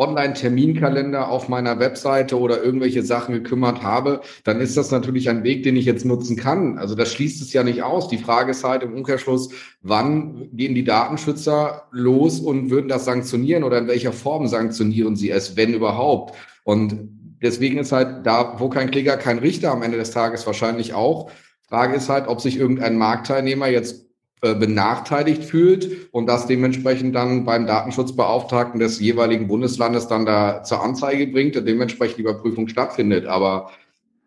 Online-Terminkalender 0.01 1.29
auf 1.29 1.47
meiner 1.47 1.79
Webseite 1.79 2.39
oder 2.39 2.63
irgendwelche 2.63 3.03
Sachen 3.03 3.35
gekümmert 3.35 3.83
habe, 3.83 4.21
dann 4.43 4.59
ist 4.59 4.75
das 4.75 4.89
natürlich 4.89 5.29
ein 5.29 5.43
Weg, 5.43 5.61
den 5.61 5.75
ich 5.75 5.85
jetzt 5.85 6.05
nutzen 6.05 6.35
kann. 6.35 6.79
Also 6.79 6.95
das 6.95 7.13
schließt 7.13 7.41
es 7.41 7.53
ja 7.53 7.63
nicht 7.63 7.83
aus. 7.83 8.07
Die 8.07 8.17
Frage 8.17 8.51
ist 8.51 8.63
halt 8.63 8.81
im 8.81 8.95
Umkehrschluss, 8.95 9.49
wann 9.81 10.49
gehen 10.53 10.73
die 10.73 10.83
Datenschützer 10.83 11.83
los 11.91 12.39
und 12.39 12.71
würden 12.71 12.87
das 12.87 13.05
sanktionieren 13.05 13.63
oder 13.63 13.77
in 13.77 13.87
welcher 13.87 14.11
Form 14.11 14.47
sanktionieren 14.47 15.15
sie 15.15 15.29
es, 15.29 15.55
wenn 15.55 15.73
überhaupt? 15.73 16.35
Und 16.63 17.09
deswegen 17.41 17.77
ist 17.77 17.91
halt 17.91 18.25
da, 18.25 18.55
wo 18.57 18.69
kein 18.69 18.89
Kläger, 18.89 19.17
kein 19.17 19.37
Richter 19.37 19.71
am 19.71 19.83
Ende 19.83 19.97
des 19.97 20.09
Tages 20.09 20.47
wahrscheinlich 20.47 20.95
auch. 20.95 21.29
Frage 21.69 21.95
ist 21.95 22.09
halt, 22.09 22.27
ob 22.27 22.41
sich 22.41 22.57
irgendein 22.57 22.97
Marktteilnehmer 22.97 23.67
jetzt 23.67 24.10
benachteiligt 24.41 25.43
fühlt 25.43 26.11
und 26.11 26.27
das 26.27 26.47
dementsprechend 26.47 27.15
dann 27.15 27.45
beim 27.45 27.67
Datenschutzbeauftragten 27.67 28.79
des 28.79 28.99
jeweiligen 28.99 29.47
Bundeslandes 29.47 30.07
dann 30.07 30.25
da 30.25 30.63
zur 30.63 30.83
Anzeige 30.83 31.27
bringt 31.27 31.55
und 31.57 31.67
dementsprechend 31.67 32.17
die 32.17 32.23
Überprüfung 32.23 32.67
stattfindet. 32.67 33.27
Aber 33.27 33.69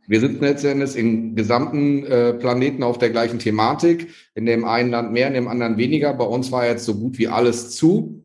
wir 0.06 0.20
sitzen 0.20 0.40
letztendlich 0.40 0.96
im 0.96 1.34
gesamten 1.34 2.04
äh, 2.04 2.34
Planeten 2.34 2.82
auf 2.82 2.98
der 2.98 3.10
gleichen 3.10 3.38
Thematik. 3.38 4.08
In 4.34 4.46
dem 4.46 4.64
einen 4.64 4.90
Land 4.90 5.12
mehr, 5.12 5.28
in 5.28 5.34
dem 5.34 5.48
anderen 5.48 5.78
weniger. 5.78 6.12
Bei 6.12 6.24
uns 6.24 6.52
war 6.52 6.66
jetzt 6.66 6.84
so 6.84 6.94
gut 6.94 7.18
wie 7.18 7.28
alles 7.28 7.70
zu. 7.70 8.23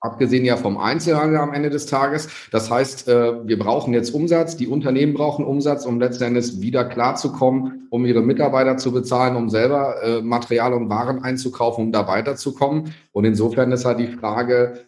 Abgesehen 0.00 0.44
ja 0.44 0.56
vom 0.56 0.78
Einzelhandel 0.78 1.38
am 1.40 1.52
Ende 1.52 1.70
des 1.70 1.86
Tages. 1.86 2.28
Das 2.52 2.70
heißt, 2.70 3.08
äh, 3.08 3.46
wir 3.46 3.58
brauchen 3.58 3.92
jetzt 3.94 4.10
Umsatz, 4.10 4.56
die 4.56 4.68
Unternehmen 4.68 5.14
brauchen 5.14 5.44
Umsatz, 5.44 5.86
um 5.86 5.98
letztendlich 5.98 6.60
wieder 6.60 6.84
klarzukommen, 6.84 7.88
um 7.90 8.06
ihre 8.06 8.22
Mitarbeiter 8.22 8.76
zu 8.76 8.92
bezahlen, 8.92 9.34
um 9.34 9.50
selber 9.50 10.02
äh, 10.02 10.22
Material 10.22 10.72
und 10.72 10.88
Waren 10.88 11.24
einzukaufen, 11.24 11.86
um 11.86 11.92
da 11.92 12.06
weiterzukommen. 12.06 12.94
Und 13.10 13.24
insofern 13.24 13.72
ist 13.72 13.84
halt 13.84 13.98
die 13.98 14.06
Frage, 14.06 14.84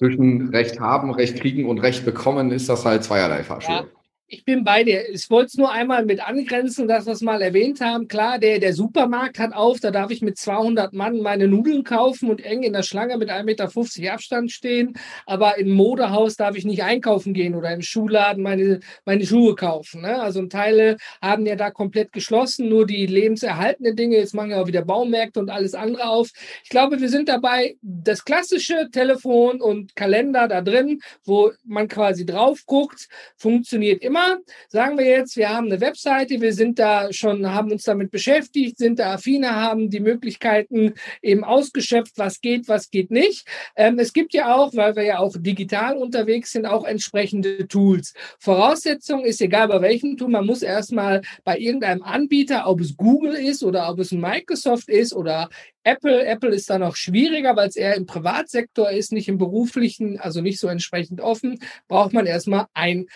zwischen 0.00 0.48
Recht 0.48 0.80
haben, 0.80 1.10
Recht 1.10 1.40
kriegen 1.40 1.68
und 1.68 1.78
Recht 1.78 2.06
bekommen, 2.06 2.52
ist 2.52 2.70
das 2.70 2.86
halt 2.86 3.04
zweierlei 3.04 3.42
Fahrschule. 3.42 3.78
Ja. 3.78 3.99
Ich 4.32 4.44
bin 4.44 4.62
bei 4.62 4.84
dir. 4.84 5.08
Ich 5.08 5.28
wollte 5.28 5.46
es 5.46 5.54
nur 5.56 5.72
einmal 5.72 6.04
mit 6.04 6.24
angrenzen, 6.24 6.86
dass 6.86 7.06
wir 7.06 7.14
es 7.14 7.20
mal 7.20 7.42
erwähnt 7.42 7.80
haben. 7.80 8.06
Klar, 8.06 8.38
der, 8.38 8.60
der 8.60 8.74
Supermarkt 8.74 9.40
hat 9.40 9.52
auf, 9.52 9.80
da 9.80 9.90
darf 9.90 10.12
ich 10.12 10.22
mit 10.22 10.38
200 10.38 10.92
Mann 10.92 11.18
meine 11.18 11.48
Nudeln 11.48 11.82
kaufen 11.82 12.30
und 12.30 12.40
eng 12.40 12.62
in 12.62 12.72
der 12.72 12.84
Schlange 12.84 13.18
mit 13.18 13.28
1,50 13.28 13.42
Meter 13.44 14.12
Abstand 14.12 14.52
stehen. 14.52 14.94
Aber 15.26 15.58
im 15.58 15.70
Modehaus 15.70 16.36
darf 16.36 16.54
ich 16.54 16.64
nicht 16.64 16.84
einkaufen 16.84 17.34
gehen 17.34 17.56
oder 17.56 17.72
im 17.72 17.82
Schuhladen 17.82 18.44
meine, 18.44 18.78
meine 19.04 19.26
Schuhe 19.26 19.56
kaufen. 19.56 20.02
Ne? 20.02 20.22
Also 20.22 20.46
Teile 20.46 20.98
haben 21.20 21.44
ja 21.44 21.56
da 21.56 21.72
komplett 21.72 22.12
geschlossen, 22.12 22.68
nur 22.68 22.86
die 22.86 23.06
lebenserhaltenden 23.06 23.96
Dinge. 23.96 24.18
Jetzt 24.18 24.34
machen 24.34 24.50
ja 24.50 24.62
auch 24.62 24.68
wieder 24.68 24.84
Baumärkte 24.84 25.40
und 25.40 25.50
alles 25.50 25.74
andere 25.74 26.08
auf. 26.08 26.30
Ich 26.62 26.70
glaube, 26.70 27.00
wir 27.00 27.08
sind 27.08 27.28
dabei, 27.28 27.74
das 27.82 28.24
klassische 28.24 28.90
Telefon 28.92 29.60
und 29.60 29.96
Kalender 29.96 30.46
da 30.46 30.60
drin, 30.60 31.00
wo 31.24 31.50
man 31.64 31.88
quasi 31.88 32.24
drauf 32.24 32.60
guckt, 32.64 33.08
funktioniert 33.36 34.04
immer 34.04 34.19
Thema. 34.20 34.38
Sagen 34.68 34.98
wir 34.98 35.06
jetzt, 35.06 35.36
wir 35.36 35.50
haben 35.50 35.66
eine 35.66 35.80
Webseite, 35.80 36.40
wir 36.40 36.52
sind 36.52 36.78
da 36.78 37.12
schon, 37.12 37.52
haben 37.52 37.72
uns 37.72 37.84
damit 37.84 38.10
beschäftigt, 38.10 38.78
sind 38.78 38.98
da 38.98 39.14
affine, 39.14 39.54
haben 39.54 39.90
die 39.90 40.00
Möglichkeiten 40.00 40.94
eben 41.22 41.44
ausgeschöpft, 41.44 42.14
was 42.16 42.40
geht, 42.40 42.68
was 42.68 42.90
geht 42.90 43.10
nicht. 43.10 43.46
Ähm, 43.76 43.98
es 43.98 44.12
gibt 44.12 44.32
ja 44.32 44.54
auch, 44.54 44.74
weil 44.74 44.96
wir 44.96 45.04
ja 45.04 45.18
auch 45.18 45.34
digital 45.38 45.96
unterwegs 45.96 46.52
sind, 46.52 46.66
auch 46.66 46.84
entsprechende 46.84 47.66
Tools. 47.66 48.14
Voraussetzung 48.38 49.24
ist 49.24 49.40
egal 49.40 49.68
bei 49.68 49.80
welchem 49.80 50.16
Tool, 50.16 50.28
man 50.28 50.46
muss 50.46 50.62
erstmal 50.62 51.22
bei 51.44 51.58
irgendeinem 51.58 52.02
Anbieter, 52.02 52.68
ob 52.68 52.80
es 52.80 52.96
Google 52.96 53.34
ist 53.34 53.62
oder 53.62 53.90
ob 53.90 53.98
es 53.98 54.12
Microsoft 54.12 54.88
ist 54.88 55.14
oder 55.14 55.48
Apple, 55.82 56.26
Apple 56.26 56.50
ist 56.50 56.68
da 56.68 56.78
noch 56.78 56.94
schwieriger, 56.94 57.56
weil 57.56 57.68
es 57.68 57.76
eher 57.76 57.96
im 57.96 58.04
Privatsektor 58.04 58.90
ist, 58.90 59.12
nicht 59.12 59.28
im 59.28 59.38
beruflichen, 59.38 60.20
also 60.20 60.42
nicht 60.42 60.60
so 60.60 60.68
entsprechend 60.68 61.20
offen, 61.22 61.58
braucht 61.88 62.12
man 62.12 62.26
erstmal 62.26 62.66
ein 62.74 63.06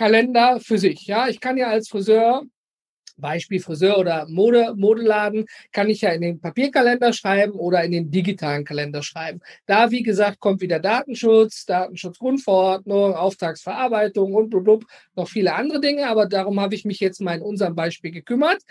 Kalender 0.00 0.60
für 0.60 0.78
sich. 0.78 1.06
Ja, 1.06 1.28
ich 1.28 1.40
kann 1.40 1.58
ja 1.58 1.68
als 1.68 1.90
Friseur 1.90 2.44
Beispiel 3.18 3.60
Friseur 3.60 3.98
oder 3.98 4.26
Mode, 4.28 4.72
Modeladen, 4.74 5.44
kann 5.72 5.90
ich 5.90 6.00
ja 6.00 6.10
in 6.10 6.22
den 6.22 6.40
Papierkalender 6.40 7.12
schreiben 7.12 7.52
oder 7.52 7.84
in 7.84 7.92
den 7.92 8.10
digitalen 8.10 8.64
Kalender 8.64 9.02
schreiben. 9.02 9.40
Da, 9.66 9.90
wie 9.90 10.02
gesagt, 10.02 10.40
kommt 10.40 10.62
wieder 10.62 10.78
Datenschutz, 10.78 11.66
Datenschutzgrundverordnung, 11.66 13.14
Auftragsverarbeitung 13.14 14.32
und, 14.32 14.54
und, 14.54 14.68
und 14.68 14.86
noch 15.16 15.28
viele 15.28 15.54
andere 15.54 15.82
Dinge. 15.82 16.08
Aber 16.08 16.24
darum 16.24 16.58
habe 16.60 16.74
ich 16.74 16.86
mich 16.86 16.98
jetzt 17.00 17.20
mal 17.20 17.36
in 17.36 17.42
unserem 17.42 17.74
Beispiel 17.74 18.10
gekümmert. 18.10 18.62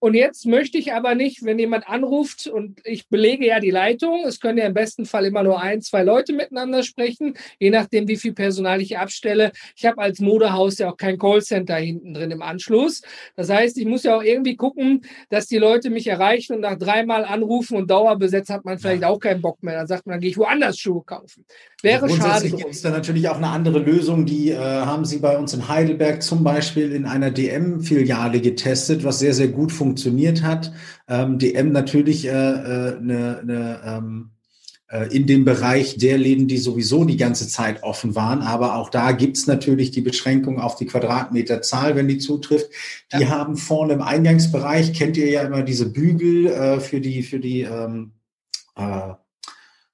Und 0.00 0.14
jetzt 0.14 0.46
möchte 0.46 0.78
ich 0.78 0.92
aber 0.92 1.16
nicht, 1.16 1.44
wenn 1.44 1.58
jemand 1.58 1.88
anruft 1.88 2.46
und 2.46 2.80
ich 2.84 3.08
belege 3.08 3.46
ja 3.46 3.58
die 3.58 3.72
Leitung, 3.72 4.24
es 4.24 4.38
können 4.38 4.58
ja 4.58 4.66
im 4.66 4.74
besten 4.74 5.06
Fall 5.06 5.24
immer 5.24 5.42
nur 5.42 5.60
ein, 5.60 5.82
zwei 5.82 6.04
Leute 6.04 6.32
miteinander 6.32 6.84
sprechen, 6.84 7.34
je 7.58 7.70
nachdem, 7.70 8.06
wie 8.06 8.16
viel 8.16 8.32
Personal 8.32 8.80
ich 8.80 8.96
abstelle. 8.96 9.50
Ich 9.74 9.86
habe 9.86 10.00
als 10.00 10.20
Modehaus 10.20 10.78
ja 10.78 10.92
auch 10.92 10.96
kein 10.96 11.18
Callcenter 11.18 11.74
hinten 11.76 12.14
drin 12.14 12.30
im 12.30 12.42
Anschluss. 12.42 13.02
Das 13.34 13.50
heißt, 13.50 13.76
ich 13.76 13.86
muss 13.86 14.04
ja 14.04 14.16
auch 14.16 14.22
irgendwie 14.22 14.54
gucken, 14.54 15.02
dass 15.30 15.46
die 15.46 15.58
Leute 15.58 15.90
mich 15.90 16.06
erreichen 16.06 16.54
und 16.54 16.60
nach 16.60 16.78
dreimal 16.78 17.24
anrufen 17.24 17.76
und 17.76 17.90
Dauerbesetzt 17.90 18.50
hat 18.50 18.64
man 18.64 18.78
vielleicht 18.78 19.02
ja. 19.02 19.08
auch 19.08 19.18
keinen 19.18 19.42
Bock 19.42 19.60
mehr. 19.64 19.74
Dann 19.74 19.88
sagt 19.88 20.06
man, 20.06 20.14
dann 20.14 20.20
gehe 20.20 20.30
ich 20.30 20.38
woanders 20.38 20.78
Schuhe 20.78 21.02
kaufen. 21.04 21.44
Wäre 21.82 22.02
also 22.02 22.14
grundsätzlich 22.14 22.52
schade. 22.52 22.62
gibt 22.62 22.74
es 22.74 22.82
da 22.82 22.90
natürlich 22.90 23.28
auch 23.28 23.36
eine 23.36 23.48
andere 23.48 23.80
Lösung. 23.80 24.26
Die 24.26 24.50
äh, 24.50 24.58
haben 24.58 25.04
Sie 25.04 25.18
bei 25.18 25.36
uns 25.36 25.54
in 25.54 25.68
Heidelberg 25.68 26.22
zum 26.22 26.44
Beispiel 26.44 26.92
in 26.92 27.04
einer 27.04 27.32
DM-Filiale 27.32 28.40
getestet, 28.40 29.02
was 29.02 29.18
sehr, 29.18 29.34
sehr 29.34 29.48
gut 29.48 29.72
funktioniert 29.72 29.87
hat. 29.96 30.72
Ähm, 31.08 31.38
DM 31.38 31.72
natürlich 31.72 32.26
äh, 32.26 32.30
äh, 32.30 32.96
eine, 32.96 33.38
eine 33.40 33.80
ähm, 33.84 34.30
äh, 34.90 35.14
in 35.14 35.26
dem 35.26 35.44
Bereich 35.44 35.98
der 35.98 36.16
Läden, 36.16 36.48
die 36.48 36.56
sowieso 36.56 37.04
die 37.04 37.18
ganze 37.18 37.46
Zeit 37.46 37.82
offen 37.82 38.14
waren. 38.14 38.40
Aber 38.40 38.76
auch 38.76 38.88
da 38.88 39.12
gibt's 39.12 39.46
natürlich 39.46 39.90
die 39.90 40.00
Beschränkung 40.00 40.58
auf 40.58 40.76
die 40.76 40.86
Quadratmeterzahl, 40.86 41.94
wenn 41.94 42.08
die 42.08 42.18
zutrifft. 42.18 42.70
Die 43.12 43.22
ja. 43.22 43.28
haben 43.28 43.56
vorne 43.56 43.92
im 43.92 44.02
Eingangsbereich, 44.02 44.94
kennt 44.94 45.18
ihr 45.18 45.28
ja 45.28 45.42
immer 45.42 45.62
diese 45.62 45.90
Bügel 45.92 46.46
äh, 46.46 46.80
für 46.80 47.00
die, 47.00 47.22
für 47.22 47.38
die 47.38 47.62
ähm, 47.62 48.12
äh, 48.76 49.12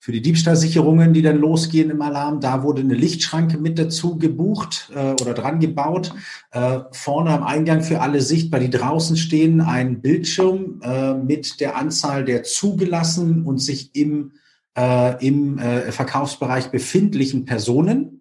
für 0.05 0.13
die 0.13 0.21
Diebstahlsicherungen, 0.21 1.15
die 1.15 1.23
dann 1.23 1.39
losgehen 1.39 1.89
im 1.89 2.03
Alarm. 2.03 2.39
Da 2.39 2.63
wurde 2.63 2.83
eine 2.83 2.93
Lichtschranke 2.93 3.57
mit 3.57 3.79
dazu 3.79 4.19
gebucht 4.19 4.93
äh, 4.95 5.13
oder 5.13 5.33
dran 5.33 5.61
gebaut. 5.61 6.13
Äh, 6.51 6.81
vorne 6.93 7.31
am 7.31 7.43
Eingang 7.43 7.83
für 7.83 8.03
alle 8.03 8.21
sichtbar, 8.21 8.61
die 8.61 8.69
draußen 8.69 9.17
stehen, 9.17 9.63
ein 9.63 10.03
Bildschirm 10.03 10.83
äh, 10.83 11.15
mit 11.15 11.59
der 11.59 11.79
Anzahl 11.79 12.23
der 12.27 12.43
zugelassenen 12.43 13.47
und 13.47 13.61
sich 13.61 13.97
im, 13.97 14.33
äh, 14.77 15.27
im 15.27 15.59
äh, 15.59 15.91
Verkaufsbereich 15.91 16.67
befindlichen 16.67 17.47
Personen. 17.47 18.21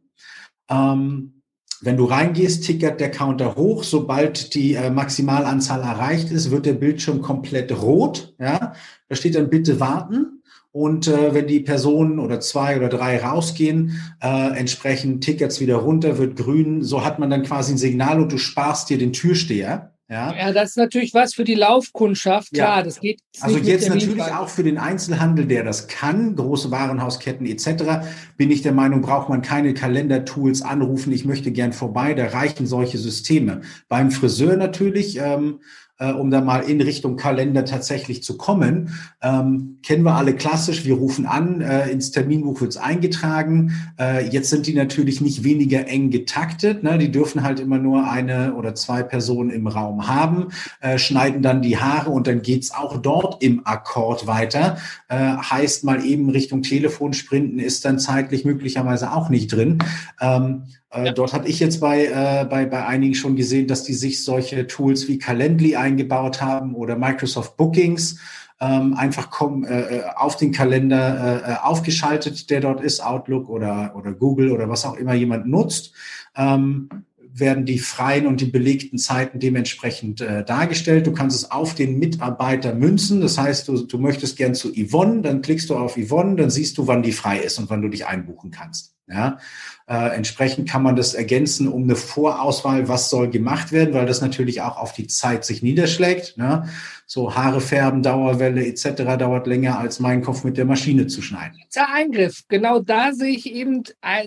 Ähm, 0.70 1.42
wenn 1.82 1.98
du 1.98 2.06
reingehst, 2.06 2.64
tickert 2.64 3.02
der 3.02 3.12
Counter 3.12 3.58
hoch. 3.58 3.84
Sobald 3.84 4.54
die 4.54 4.76
äh, 4.76 4.90
Maximalanzahl 4.90 5.82
erreicht 5.82 6.32
ist, 6.32 6.50
wird 6.50 6.66
der 6.66 6.76
Bildschirm 6.76 7.22
komplett 7.22 7.74
rot. 7.74 8.36
Ja, 8.40 8.72
da 9.10 9.16
steht 9.18 9.36
dann 9.36 9.50
bitte 9.50 9.82
warten. 9.82 10.43
Und 10.74 11.08
äh, 11.08 11.36
wenn 11.36 11.46
die 11.46 11.60
Personen 11.60 12.18
oder 12.18 12.40
zwei 12.40 12.76
oder 12.76 12.90
drei 12.90 13.20
rausgehen, 13.24 14.02
äh, 14.22 14.58
entsprechend 14.58 15.24
Tickets 15.24 15.62
wieder 15.62 15.76
runter, 15.76 16.18
wird 16.18 16.36
grün. 16.36 16.82
So 16.82 17.06
hat 17.06 17.20
man 17.20 17.30
dann 17.30 17.44
quasi 17.44 17.74
ein 17.74 17.78
Signal 17.78 18.20
und 18.20 18.32
du 18.32 18.40
sparst 18.40 18.90
dir 18.90 18.98
den 18.98 19.14
Türsteher. 19.14 19.94
Ja. 20.10 20.34
ja, 20.36 20.52
das 20.52 20.72
ist 20.72 20.78
natürlich 20.78 21.14
was 21.14 21.36
für 21.36 21.44
die 21.44 21.54
Laufkundschaft. 21.54 22.54
Klar, 22.54 22.78
ja. 22.78 22.84
das 22.84 23.00
geht. 23.00 23.22
Also 23.40 23.60
jetzt 23.60 23.88
natürlich 23.88 24.22
auch 24.24 24.50
für 24.50 24.64
den 24.64 24.80
Einzelhandel, 24.80 25.46
der 25.46 25.64
das 25.64 25.88
kann, 25.88 26.36
große 26.36 26.72
Warenhausketten 26.72 27.46
etc. 27.46 28.06
Bin 28.36 28.50
ich 28.50 28.64
der 28.64 28.74
Meinung, 28.74 29.02
braucht 29.02 29.30
man 29.30 29.44
keine 29.44 29.76
Kalendertools 29.76 30.64
anrufen. 30.64 31.14
Ich 31.14 31.24
möchte 31.24 31.52
gern 31.52 31.72
vorbei. 31.72 32.16
Da 32.16 32.26
reichen 32.26 32.66
solche 32.66 32.98
Systeme. 32.98 33.62
Beim 33.90 34.10
Friseur 34.10 34.58
natürlich. 34.58 35.20
Ähm, 35.20 35.60
äh, 36.00 36.12
um 36.12 36.32
da 36.32 36.42
mal 36.42 36.60
in 36.60 36.82
Richtung 36.82 37.16
Kalender 37.18 37.66
tatsächlich 37.66 38.24
zu 38.24 38.38
kommen. 38.38 38.96
Ähm, 39.22 39.78
kennen 39.84 40.04
wir 40.04 40.16
alle 40.16 40.36
klassisch, 40.36 40.86
wir 40.86 40.96
rufen 40.96 41.26
an, 41.26 41.62
äh, 41.62 41.90
ins 41.90 42.12
Terminbuch 42.12 42.62
wird's 42.62 42.78
eingetragen. 42.78 43.74
Äh, 44.00 44.28
jetzt 44.30 44.50
sind 44.50 44.68
die 44.68 44.74
natürlich 44.74 45.22
nicht 45.22 45.44
weniger 45.44 45.88
eng 45.88 46.10
getaktet. 46.10 46.84
Ne? 46.84 46.98
Die 46.98 47.12
dürfen 47.12 47.44
halt 47.44 47.60
immer 47.60 47.78
nur 47.78 48.10
eine 48.10 48.56
oder 48.56 48.76
zwei 48.76 49.04
Personen 49.04 49.50
im 49.50 49.68
Raum 49.68 50.08
haben, 50.08 50.48
äh, 50.82 50.98
schneiden 50.98 51.42
dann 51.42 51.62
die 51.62 51.78
Haare 51.78 52.10
und 52.10 52.28
dann 52.28 52.42
geht's 52.42 52.74
auch 52.74 52.98
dort 52.98 53.44
im 53.44 53.66
Akkord 53.66 54.28
weiter. 54.28 54.78
Äh, 55.10 55.16
heißt 55.16 55.84
mal 55.84 56.04
eben 56.04 56.30
Richtung 56.30 56.64
Telefon 56.64 57.14
sprinten 57.14 57.60
ist 57.60 57.86
dann 57.86 58.00
zeitlich 58.00 58.46
möglicherweise 58.46 59.14
auch 59.14 59.30
nicht 59.30 59.54
drin. 59.54 59.80
Ähm, 60.20 60.64
äh, 60.64 60.83
ja. 60.96 61.12
Dort 61.12 61.34
habe 61.34 61.48
ich 61.48 61.60
jetzt 61.60 61.80
bei, 61.80 62.06
äh, 62.06 62.46
bei, 62.46 62.66
bei 62.66 62.86
einigen 62.86 63.16
schon 63.16 63.36
gesehen, 63.36 63.68
dass 63.68 63.84
die 63.84 63.94
sich 63.94 64.24
solche 64.24 64.68
Tools 64.68 65.08
wie 65.08 65.18
Calendly 65.18 65.76
eingebaut 65.76 66.42
haben 66.42 66.76
oder 66.76 66.96
Microsoft 66.96 67.58
Bookings 67.58 68.20
ähm, 68.60 68.94
einfach 68.94 69.30
kommen, 69.30 69.64
äh, 69.66 69.98
äh, 69.98 70.04
auf 70.16 70.38
den 70.38 70.52
Kalender 70.52 71.44
äh, 71.46 71.66
aufgeschaltet, 71.66 72.50
der 72.50 72.62
dort 72.62 72.82
ist, 72.82 73.04
Outlook 73.04 73.50
oder, 73.50 73.94
oder 73.96 74.14
Google 74.14 74.52
oder 74.52 74.70
was 74.70 74.86
auch 74.86 74.96
immer 74.96 75.14
jemand 75.14 75.48
nutzt. 75.48 75.94
Ähm, 76.36 76.90
werden 77.36 77.66
die 77.66 77.80
freien 77.80 78.28
und 78.28 78.42
die 78.42 78.46
belegten 78.46 79.00
Zeiten 79.00 79.40
dementsprechend 79.40 80.22
äh, 80.22 80.46
dargestellt. 80.46 81.08
Du 81.08 81.14
kannst 81.14 81.36
es 81.36 81.50
auf 81.50 81.74
den 81.74 81.98
Mitarbeiter 81.98 82.76
münzen. 82.76 83.22
Das 83.22 83.40
heißt, 83.40 83.68
du, 83.68 83.88
du 83.88 83.98
möchtest 83.98 84.38
gern 84.38 84.54
zu 84.54 84.72
Yvonne, 84.72 85.24
dann 85.24 85.42
klickst 85.42 85.72
du 85.72 85.76
auf 85.76 85.98
Yvonne, 85.98 86.36
dann 86.36 86.52
siehst 86.52 86.78
du, 86.78 86.86
wann 86.86 87.02
die 87.02 87.12
frei 87.12 87.40
ist 87.40 87.58
und 87.58 87.72
wann 87.72 87.82
du 87.82 87.90
dich 87.90 88.06
einbuchen 88.06 88.52
kannst. 88.52 88.94
Ja, 89.08 89.40
äh, 89.88 90.16
entsprechend 90.16 90.70
kann 90.70 90.84
man 90.84 90.96
das 90.96 91.14
ergänzen 91.14 91.68
um 91.68 91.84
eine 91.84 91.96
Vorauswahl, 91.96 92.88
was 92.88 93.10
soll 93.10 93.30
gemacht 93.30 93.72
werden, 93.72 93.94
weil 93.94 94.06
das 94.06 94.22
natürlich 94.22 94.62
auch 94.62 94.78
auf 94.78 94.94
die 94.94 95.08
Zeit 95.08 95.44
sich 95.44 95.62
niederschlägt. 95.62 96.38
Ne? 96.38 96.70
So 97.06 97.36
Haare 97.36 97.60
färben, 97.60 98.02
Dauerwelle 98.02 98.66
etc. 98.66 99.18
dauert 99.20 99.46
länger, 99.46 99.80
als 99.80 100.00
meinen 100.00 100.22
Kopf 100.22 100.44
mit 100.44 100.58
der 100.58 100.66
Maschine 100.66 101.08
zu 101.08 101.22
schneiden. 101.22 101.60
Der 101.76 101.94
Eingriff, 101.94 102.44
genau 102.48 102.80
da 102.80 103.12
sehe 103.12 103.36
ich 103.36 103.52
eben 103.52 103.84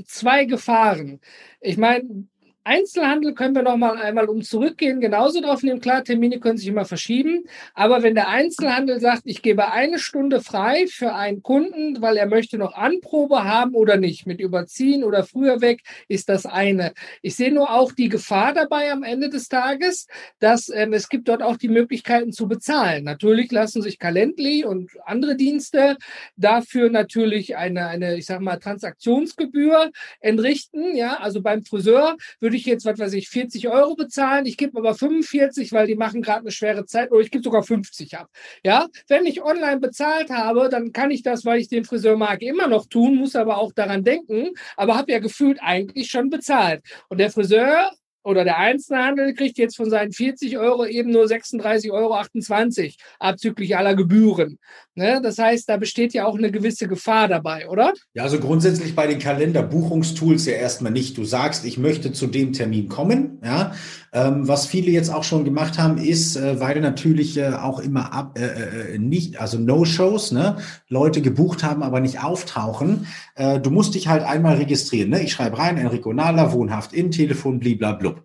zwei 0.07 0.45
Gefahren. 0.45 1.21
Ich 1.61 1.79
meine, 1.79 2.27
Einzelhandel 2.67 3.33
können 3.35 3.55
wir 3.55 3.63
noch 3.63 3.77
mal 3.77 3.97
einmal 3.97 4.29
um 4.29 4.43
zurückgehen, 4.43 5.01
genauso 5.01 5.41
drauf 5.41 5.63
nehmen. 5.63 5.81
Klar, 5.81 6.03
Termine 6.03 6.41
können 6.41 6.59
sich 6.59 6.67
immer 6.67 6.85
verschieben. 6.85 7.45
Aber 7.75 8.03
wenn 8.03 8.17
der 8.17 8.29
Einzelhandel 8.29 8.99
sagt, 8.99 9.23
ich 9.25 9.41
gebe 9.41 9.71
eine 9.71 10.01
Stunde 10.01 10.41
frei 10.41 10.87
für 10.89 11.15
einen 11.15 11.45
Kunden, 11.45 12.03
weil 12.03 12.17
er 12.17 12.27
möchte 12.27 12.59
noch 12.59 12.75
Anprobe 12.75 13.45
haben 13.45 13.77
oder 13.77 13.99
nicht, 13.99 14.27
mit 14.27 14.41
überziehen 14.41 15.05
oder 15.05 15.23
früher 15.23 15.61
weg, 15.61 15.83
ist 16.09 16.29
das 16.29 16.45
eine. 16.45 16.93
Ich 17.23 17.37
sehe 17.37 17.55
nur 17.55 17.71
auch 17.71 17.93
die 17.93 18.09
Gefahr 18.09 18.53
dabei 18.53 18.91
am 18.91 19.05
Ende 19.05 19.29
des 19.29 19.49
Tages, 19.49 20.09
dass 20.41 20.69
ähm, 20.69 20.93
es 20.93 21.09
gibt 21.09 21.29
dort 21.29 21.45
auch 21.45 21.59
die 21.59 21.69
Möglichkeiten 21.69 22.33
zu 22.33 22.49
bezahlen. 22.49 23.05
Natürlich 23.05 23.53
lassen 23.53 23.81
sich 23.81 24.01
Calendly 24.01 24.65
und 24.65 24.91
andere 25.05 25.37
Dienste 25.37 25.97
dafür 26.35 26.91
natürlich 26.91 27.57
eine, 27.57 27.87
eine, 27.87 28.17
ich 28.17 28.27
sag 28.27 28.41
mal, 28.41 28.57
Transaktionsgebühr 28.57 29.93
entrichten. 30.19 30.97
Ja, 30.97 31.19
also 31.19 31.43
beim 31.43 31.65
Friseur 31.65 32.17
würde 32.41 32.56
würde 32.57 32.61
ich 32.61 32.67
jetzt, 32.67 32.87
was 32.87 32.99
weiß 32.99 33.13
ich, 33.13 33.29
40 33.29 33.69
Euro 33.69 33.95
bezahlen, 33.95 34.47
ich 34.47 34.57
gebe 34.57 34.79
aber 34.79 34.95
45, 34.95 35.73
weil 35.73 35.87
die 35.87 35.95
machen 35.95 36.23
gerade 36.23 36.41
eine 36.41 36.51
schwere 36.51 36.87
Zeit, 36.87 37.13
oder 37.13 37.21
ich 37.21 37.31
gebe 37.31 37.45
sogar 37.45 37.63
50 37.63 38.17
ab. 38.17 38.29
Ja, 38.65 38.87
wenn 39.09 39.27
ich 39.27 39.43
online 39.43 39.79
bezahlt 39.79 40.31
habe, 40.31 40.69
dann 40.71 40.93
kann 40.93 41.11
ich 41.11 41.23
das, 41.23 41.45
weil 41.45 41.61
ich 41.61 41.69
den 41.69 41.85
Friseur 41.85 42.17
mag, 42.17 42.43
immer 42.43 42.67
noch 42.67 42.87
tun, 42.87 43.17
muss 43.17 43.37
aber 43.37 43.59
auch 43.59 43.73
daran 43.73 44.05
denken, 44.05 44.51
aber 44.77 44.97
habe 44.97 45.13
ja 45.13 45.19
gefühlt 45.19 45.59
eigentlich 45.61 46.09
schon 46.09 46.31
bezahlt. 46.31 46.83
Und 47.09 47.19
der 47.19 47.31
Friseur 47.31 47.91
oder 48.27 48.43
der 48.43 48.59
Einzelhandel 48.59 49.35
kriegt 49.35 49.57
jetzt 49.57 49.77
von 49.77 49.89
seinen 49.89 50.11
40 50.11 50.59
Euro 50.59 50.85
eben 50.85 51.13
nur 51.13 51.27
36,28 51.27 51.93
Euro 51.93 52.97
abzüglich 53.21 53.77
aller 53.77 53.95
Gebühren. 53.95 54.59
Ne? 54.97 55.21
Das 55.23 55.39
heißt, 55.39 55.69
da 55.69 55.77
besteht 55.77 56.13
ja 56.13 56.27
auch 56.27 56.37
eine 56.37 56.51
gewisse 56.51 56.89
Gefahr 56.89 57.29
dabei, 57.29 57.69
oder? 57.69 57.93
Ja, 58.15 58.25
also 58.25 58.41
grundsätzlich 58.41 58.97
bei 58.97 59.07
den 59.07 59.21
Kalenderbuchungstools 59.21 60.47
ja 60.47 60.55
erstmal 60.55 60.91
nicht. 60.91 61.17
Du 61.17 61.25
sagst, 61.25 61.65
ich 61.65 61.79
möchte 61.79 62.13
zu 62.13 62.27
dem 62.27 62.53
Termin 62.53 62.89
kommen. 62.89 63.36
Ja, 63.47 63.75
ähm, 64.13 64.49
was 64.49 64.67
viele 64.67 64.91
jetzt 64.91 65.09
auch 65.09 65.23
schon 65.23 65.45
gemacht 65.45 65.79
haben, 65.79 65.99
ist, 65.99 66.35
äh, 66.35 66.59
weil 66.59 66.81
natürlich 66.81 67.37
äh, 67.37 67.53
auch 67.53 67.79
immer 67.79 68.13
ab, 68.13 68.37
äh, 68.37 68.95
äh 68.95 68.99
nicht, 68.99 69.41
also 69.41 69.57
No-Shows, 69.57 70.33
ne, 70.33 70.57
Leute 70.89 71.23
gebucht 71.23 71.63
haben, 71.63 71.85
aber 71.85 72.01
nicht 72.01 72.25
auftauchen. 72.25 73.07
Äh, 73.37 73.61
du 73.61 73.71
musst 73.71 73.95
dich 73.95 74.09
halt 74.09 74.25
einmal 74.25 74.57
registrieren. 74.57 75.11
Ne? 75.11 75.23
Ich 75.23 75.31
schreibe 75.31 75.59
rein, 75.59 75.77
Enrico 75.77 76.13
Nahler, 76.13 76.53
wohnhaft 76.53 76.93
in, 76.93 77.13
Telefon, 77.13 77.61
bliblablub. 77.61 78.25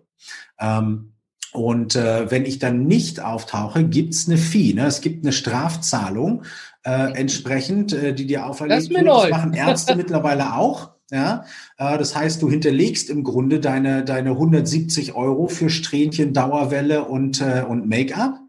Ähm, 0.58 1.12
und 1.52 1.94
äh, 1.94 2.28
wenn 2.28 2.44
ich 2.44 2.58
dann 2.58 2.86
nicht 2.86 3.20
auftauche, 3.20 3.84
gibt's 3.84 4.26
eine 4.26 4.38
Fee. 4.38 4.72
Ne? 4.72 4.86
Es 4.86 5.02
gibt 5.02 5.24
eine 5.24 5.32
Strafzahlung 5.32 6.42
äh, 6.82 7.12
entsprechend, 7.12 7.92
äh, 7.92 8.12
die 8.12 8.26
dir 8.26 8.46
auferlegt 8.46 8.90
wird. 8.90 9.06
Das 9.06 9.30
machen 9.30 9.52
Ärzte 9.52 9.94
mittlerweile 9.96 10.56
auch. 10.56 10.91
Ja, 11.10 11.44
äh, 11.78 11.98
das 11.98 12.14
heißt, 12.16 12.40
du 12.42 12.50
hinterlegst 12.50 13.10
im 13.10 13.24
Grunde 13.24 13.60
deine, 13.60 14.04
deine 14.04 14.30
170 14.30 15.14
Euro 15.14 15.48
für 15.48 15.68
Strähnchen, 15.68 16.32
Dauerwelle 16.32 17.04
und, 17.04 17.40
äh, 17.40 17.64
und 17.68 17.88
Make-up. 17.88 18.41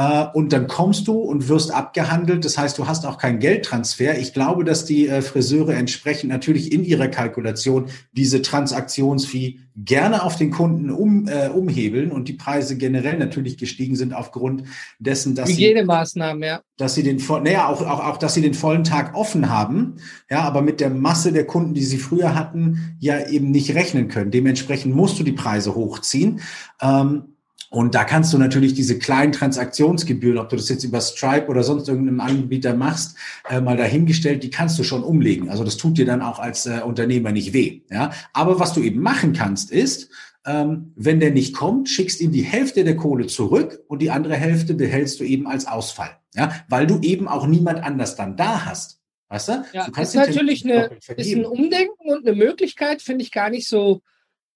Äh, 0.00 0.28
und 0.32 0.54
dann 0.54 0.66
kommst 0.66 1.08
du 1.08 1.18
und 1.18 1.48
wirst 1.48 1.74
abgehandelt. 1.74 2.46
Das 2.46 2.56
heißt, 2.56 2.78
du 2.78 2.86
hast 2.86 3.04
auch 3.04 3.18
keinen 3.18 3.38
Geldtransfer. 3.38 4.18
Ich 4.18 4.32
glaube, 4.32 4.64
dass 4.64 4.86
die 4.86 5.06
äh, 5.06 5.20
Friseure 5.20 5.74
entsprechend 5.74 6.30
natürlich 6.30 6.72
in 6.72 6.84
ihrer 6.84 7.08
Kalkulation 7.08 7.86
diese 8.12 8.40
Transaktionsfee 8.40 9.58
gerne 9.76 10.22
auf 10.22 10.36
den 10.36 10.50
Kunden 10.52 10.90
um, 10.90 11.28
äh, 11.28 11.48
umhebeln 11.48 12.12
und 12.12 12.28
die 12.28 12.32
Preise 12.32 12.78
generell 12.78 13.18
natürlich 13.18 13.58
gestiegen 13.58 13.94
sind 13.94 14.14
aufgrund 14.14 14.64
dessen, 14.98 15.34
dass 15.34 15.50
Hygienemaßnahmen, 15.50 16.42
ja. 16.42 16.60
Dass 16.78 16.94
sie 16.94 17.02
den, 17.02 17.22
naja, 17.42 17.68
auch, 17.68 17.82
auch, 17.82 18.04
auch, 18.06 18.16
dass 18.16 18.34
sie 18.34 18.42
den 18.42 18.54
vollen 18.54 18.84
Tag 18.84 19.14
offen 19.14 19.50
haben, 19.50 19.96
ja, 20.30 20.40
aber 20.40 20.62
mit 20.62 20.80
der 20.80 20.90
Masse 20.90 21.32
der 21.32 21.46
Kunden, 21.46 21.74
die 21.74 21.84
sie 21.84 21.98
früher 21.98 22.34
hatten, 22.34 22.96
ja 23.00 23.28
eben 23.28 23.50
nicht 23.50 23.74
rechnen 23.74 24.08
können. 24.08 24.30
Dementsprechend 24.30 24.94
musst 24.94 25.18
du 25.18 25.24
die 25.24 25.32
Preise 25.32 25.74
hochziehen. 25.74 26.40
Ähm, 26.80 27.29
und 27.70 27.94
da 27.94 28.02
kannst 28.02 28.32
du 28.32 28.38
natürlich 28.38 28.74
diese 28.74 28.98
kleinen 28.98 29.30
Transaktionsgebühren, 29.30 30.38
ob 30.38 30.48
du 30.48 30.56
das 30.56 30.68
jetzt 30.68 30.82
über 30.82 31.00
Stripe 31.00 31.46
oder 31.46 31.62
sonst 31.62 31.88
irgendeinem 31.88 32.18
Anbieter 32.18 32.74
machst, 32.74 33.16
äh, 33.48 33.60
mal 33.60 33.76
dahingestellt, 33.76 34.42
die 34.42 34.50
kannst 34.50 34.76
du 34.78 34.82
schon 34.82 35.04
umlegen. 35.04 35.48
Also 35.48 35.62
das 35.62 35.76
tut 35.76 35.96
dir 35.96 36.04
dann 36.04 36.20
auch 36.20 36.40
als 36.40 36.66
äh, 36.66 36.80
Unternehmer 36.84 37.30
nicht 37.30 37.52
weh. 37.52 37.82
Ja? 37.88 38.10
Aber 38.32 38.58
was 38.58 38.72
du 38.72 38.82
eben 38.82 39.00
machen 39.00 39.34
kannst, 39.34 39.70
ist, 39.70 40.10
ähm, 40.44 40.92
wenn 40.96 41.20
der 41.20 41.30
nicht 41.30 41.54
kommt, 41.54 41.88
schickst 41.88 42.20
ihm 42.20 42.32
die 42.32 42.42
Hälfte 42.42 42.82
der 42.82 42.96
Kohle 42.96 43.28
zurück 43.28 43.84
und 43.86 44.02
die 44.02 44.10
andere 44.10 44.34
Hälfte 44.34 44.74
behältst 44.74 45.20
du 45.20 45.24
eben 45.24 45.46
als 45.46 45.68
Ausfall. 45.68 46.10
Ja? 46.34 46.52
Weil 46.68 46.88
du 46.88 46.98
eben 47.02 47.28
auch 47.28 47.46
niemand 47.46 47.84
anders 47.84 48.16
dann 48.16 48.36
da 48.36 48.64
hast. 48.64 48.98
Weißt 49.28 49.48
du? 49.48 49.64
Ja, 49.72 49.88
du 49.88 50.00
ist 50.00 50.16
natürlich 50.16 50.64
eine, 50.64 50.90
ist 51.16 51.32
ein 51.32 51.44
Umdenken 51.44 52.10
und 52.10 52.26
eine 52.26 52.34
Möglichkeit, 52.34 53.00
finde 53.00 53.22
ich 53.22 53.30
gar 53.30 53.48
nicht 53.48 53.68
so, 53.68 54.02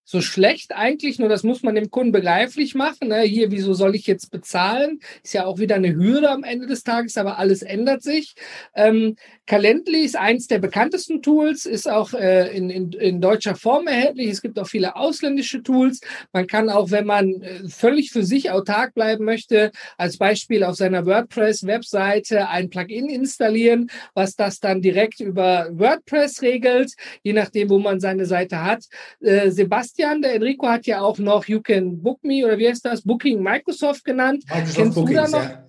so 0.05 0.21
schlecht 0.21 0.73
eigentlich, 0.73 1.19
nur 1.19 1.31
das 1.31 1.43
muss 1.43 1.63
man 1.63 1.75
dem 1.75 1.91
Kunden 1.91 2.13
begreiflich 2.13 2.75
machen. 2.75 3.09
Ne? 3.09 3.23
Hier, 3.23 3.51
wieso 3.51 3.73
soll 3.73 3.95
ich 3.95 4.07
jetzt 4.07 4.31
bezahlen? 4.31 5.01
Ist 5.23 5.33
ja 5.33 5.47
auch 5.47 5.59
wieder 5.59 5.77
eine 5.77 5.95
Hürde 5.95 6.31
am 6.31 6.45
Ende 6.45 6.67
des 6.67 6.83
Tages, 6.83 7.17
aber 7.17 7.39
alles 7.39 7.63
ändert 7.63 8.03
sich. 8.03 8.35
Ähm, 8.75 9.17
Calendly 9.47 10.01
ist 10.01 10.17
eins 10.17 10.47
der 10.47 10.59
bekanntesten 10.59 11.23
Tools, 11.23 11.65
ist 11.65 11.89
auch 11.89 12.13
äh, 12.13 12.55
in, 12.55 12.69
in, 12.69 12.93
in 12.93 13.21
deutscher 13.21 13.55
Form 13.55 13.87
erhältlich. 13.87 14.29
Es 14.29 14.43
gibt 14.43 14.59
auch 14.59 14.67
viele 14.67 14.95
ausländische 14.97 15.63
Tools. 15.63 16.01
Man 16.33 16.47
kann 16.47 16.69
auch, 16.69 16.91
wenn 16.91 17.07
man 17.07 17.41
äh, 17.41 17.69
völlig 17.69 18.11
für 18.11 18.25
sich 18.25 18.51
autark 18.51 18.95
bleiben 18.95 19.25
möchte, 19.25 19.71
als 19.97 20.19
Beispiel 20.19 20.65
auf 20.65 20.77
seiner 20.77 21.07
WordPress-Webseite 21.07 22.49
ein 22.49 22.69
Plugin 22.69 23.09
installieren, 23.09 23.91
was 24.13 24.37
das 24.37 24.61
dann 24.61 24.83
direkt 24.83 25.21
über 25.21 25.69
WordPress 25.73 26.43
regelt, 26.43 26.93
je 27.23 27.33
nachdem, 27.33 27.71
wo 27.71 27.79
man 27.79 28.01
seine 28.01 28.27
Seite 28.27 28.63
hat. 28.63 28.85
Äh, 29.21 29.51
Sebastian 29.51 29.94
Sebastian, 29.95 30.23
der 30.23 30.35
Enrico 30.35 30.69
hat 30.69 30.87
ja 30.87 31.01
auch 31.01 31.19
noch 31.19 31.47
You 31.47 31.61
Can 31.61 32.03
Book 32.03 32.19
Me 32.25 32.45
oder 32.45 32.59
wie 32.59 32.69
heißt 32.69 32.85
das? 32.85 33.03
Booking 33.03 33.41
Microsoft 33.41 34.05
genannt. 34.05 34.45
Microsoft 34.49 34.77
Kennst 34.77 34.95
Bookings, 34.97 35.31
du 35.31 35.33
da 35.33 35.39
noch? 35.39 35.45
Ja. 35.45 35.65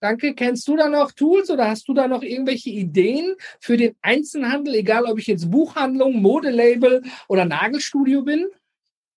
Danke. 0.00 0.34
Kennst 0.34 0.66
du 0.66 0.76
da 0.76 0.88
noch 0.88 1.12
Tools 1.12 1.48
oder 1.48 1.68
hast 1.68 1.86
du 1.86 1.94
da 1.94 2.08
noch 2.08 2.22
irgendwelche 2.22 2.70
Ideen 2.70 3.36
für 3.60 3.76
den 3.76 3.94
Einzelhandel, 4.02 4.74
egal 4.74 5.04
ob 5.04 5.20
ich 5.20 5.28
jetzt 5.28 5.50
Buchhandlung, 5.50 6.20
Modelabel 6.20 7.02
oder 7.28 7.44
Nagelstudio 7.44 8.22
bin? 8.22 8.46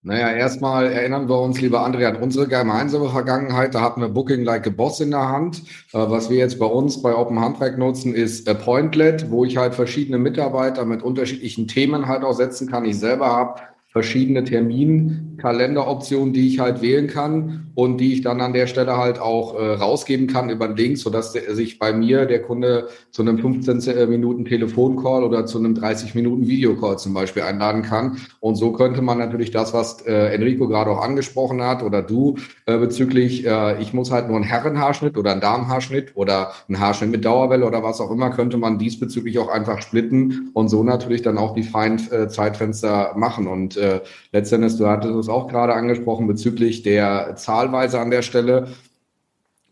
Naja, 0.04 0.32
erstmal 0.34 0.86
erinnern 0.92 1.28
wir 1.28 1.42
uns, 1.42 1.60
lieber 1.60 1.84
André, 1.84 2.06
an 2.06 2.18
unsere 2.18 2.48
gemeinsame 2.48 3.10
Vergangenheit. 3.10 3.74
Da 3.74 3.82
hatten 3.82 4.02
wir 4.02 4.10
Booking 4.10 4.44
Like 4.44 4.68
a 4.68 4.70
Boss 4.70 5.00
in 5.00 5.10
der 5.10 5.30
Hand. 5.30 5.64
Äh, 5.94 5.98
was 5.98 6.30
wir 6.30 6.38
jetzt 6.38 6.60
bei 6.60 6.68
uns 6.68 7.02
bei 7.02 7.16
Open 7.16 7.40
Handwerk 7.40 7.80
nutzen, 7.80 8.14
ist 8.14 8.48
Appointlet, 8.48 9.32
wo 9.32 9.46
ich 9.46 9.58
halt 9.58 9.74
verschiedene 9.74 10.20
Mitarbeiter 10.20 10.86
mit 10.86 11.02
unterschiedlichen 11.02 11.68
Themen 11.68 12.08
halt 12.08 12.24
auch 12.24 12.34
setzen 12.34 12.70
kann. 12.70 12.86
Ich 12.86 13.00
selber 13.00 13.26
habe 13.26 13.62
verschiedene 13.96 14.44
Terminkalenderoptionen, 14.44 16.34
die 16.34 16.50
ich 16.50 16.60
halt 16.60 16.82
wählen 16.82 17.08
kann 17.08 17.72
und 17.76 17.98
die 18.02 18.12
ich 18.12 18.22
dann 18.22 18.42
an 18.42 18.52
der 18.52 18.68
Stelle 18.68 18.98
halt 18.98 19.20
auch 19.20 19.58
äh, 19.58 19.76
rausgeben 19.76 20.28
kann 20.28 20.50
über 20.50 20.68
den 20.68 20.76
Link, 20.76 20.98
sodass 20.98 21.32
der, 21.32 21.56
sich 21.56 21.80
bei 21.80 21.94
mir 21.94 22.26
der 22.26 22.42
Kunde 22.42 22.90
zu 23.12 23.22
einem 23.22 23.38
15 23.38 23.88
äh, 23.88 24.06
Minuten 24.06 24.44
Telefoncall 24.44 25.24
oder 25.24 25.46
zu 25.46 25.60
einem 25.60 25.76
30 25.76 26.14
Minuten 26.14 26.46
Videocall 26.46 27.00
zum 27.00 27.14
Beispiel 27.14 27.44
einladen 27.44 27.84
kann. 27.84 28.18
Und 28.42 28.56
so 28.56 28.74
könnte 28.74 29.02
man 29.02 29.18
natürlich 29.18 29.52
das, 29.52 29.74
was 29.74 30.02
äh, 30.06 30.34
Enrico 30.34 30.68
gerade 30.68 30.92
auch 30.92 31.02
angesprochen 31.02 31.62
hat 31.62 31.82
oder 31.82 32.02
du 32.02 32.36
äh, 32.66 32.78
bezüglich, 32.78 33.48
äh, 33.48 33.82
ich 33.82 33.94
muss 33.94 34.12
halt 34.12 34.28
nur 34.28 34.36
einen 34.36 34.46
Herrenhaarschnitt 34.46 35.18
oder 35.18 35.32
einen 35.32 35.42
Damenhaarschnitt 35.42 36.12
oder 36.16 36.52
einen 36.68 36.82
Haarschnitt 36.82 37.12
mit 37.12 37.24
Dauerwelle 37.24 37.66
oder 37.66 37.82
was 37.82 38.02
auch 38.02 38.12
immer, 38.12 38.30
könnte 38.30 38.58
man 38.58 38.78
diesbezüglich 38.78 39.40
auch 39.40 39.48
einfach 39.48 39.82
splitten 39.82 40.50
und 40.54 40.68
so 40.68 40.84
natürlich 40.84 41.22
dann 41.22 41.38
auch 41.38 41.54
die 41.54 41.64
feinen 41.64 42.00
äh, 42.12 42.28
Zeitfenster 42.28 43.14
machen. 43.16 43.48
Und 43.48 43.78
äh, 43.86 44.02
letztendlich, 44.32 44.78
du 44.78 44.88
hattest 44.88 45.16
es 45.16 45.30
auch 45.30 45.48
gerade 45.48 45.74
angesprochen 45.74 46.28
bezüglich 46.28 46.84
der 46.84 47.36
Zahlweise 47.36 48.00
an 48.00 48.12
der 48.12 48.22
Stelle. 48.22 48.68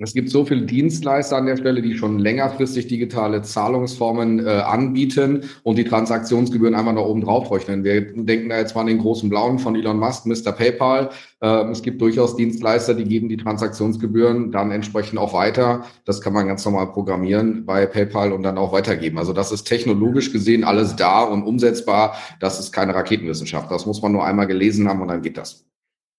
Es 0.04 0.14
gibt 0.14 0.30
so 0.30 0.44
viele 0.44 0.64
Dienstleister 0.64 1.38
an 1.38 1.46
der 1.46 1.56
Stelle, 1.56 1.82
die 1.82 1.96
schon 1.96 2.20
längerfristig 2.20 2.88
digitale 2.88 3.42
Zahlungsformen 3.42 4.46
äh, 4.46 4.50
anbieten 4.50 5.46
und 5.64 5.78
die 5.78 5.86
Transaktionsgebühren 5.86 6.76
einfach 6.76 6.92
noch 6.92 7.06
oben 7.06 7.22
drauf 7.22 7.50
rechnen. 7.50 7.86
Wir 7.86 8.02
denken 8.14 8.50
da 8.50 8.58
jetzt 8.58 8.76
mal 8.76 8.82
an 8.82 8.88
den 8.88 8.98
großen 8.98 9.30
Blauen 9.30 9.60
von 9.60 9.78
Elon 9.78 9.98
Musk, 9.98 10.26
Mr. 10.26 10.52
PayPal. 10.52 11.10
Äh, 11.40 11.72
es 11.72 11.82
gibt 11.84 12.02
durchaus 12.02 12.36
Dienstleister, 12.36 12.96
die 12.96 13.06
geben 13.06 13.30
die 13.30 13.38
Transaktionsgebühren 13.38 14.52
dann 14.52 14.72
entsprechend 14.72 15.20
auch 15.20 15.34
weiter. 15.34 15.86
Das 16.04 16.20
kann 16.20 16.34
man 16.34 16.48
ganz 16.48 16.66
normal 16.66 16.88
programmieren 16.88 17.66
bei 17.66 17.86
PayPal 17.86 18.34
und 18.34 18.44
dann 18.44 18.58
auch 18.58 18.74
weitergeben. 18.74 19.18
Also 19.18 19.32
das 19.32 19.54
ist 19.54 19.64
technologisch 19.64 20.34
gesehen 20.34 20.66
alles 20.66 20.98
da 20.98 21.24
und 21.24 21.44
umsetzbar. 21.44 22.18
Das 22.42 22.60
ist 22.60 22.74
keine 22.74 22.94
Raketenwissenschaft. 22.94 23.72
Das 23.72 23.86
muss 23.86 24.02
man 24.02 24.12
nur 24.12 24.26
einmal 24.26 24.48
gelesen 24.48 24.90
haben 24.90 25.02
und 25.02 25.08
dann 25.08 25.22
geht 25.22 25.38
das. 25.38 25.64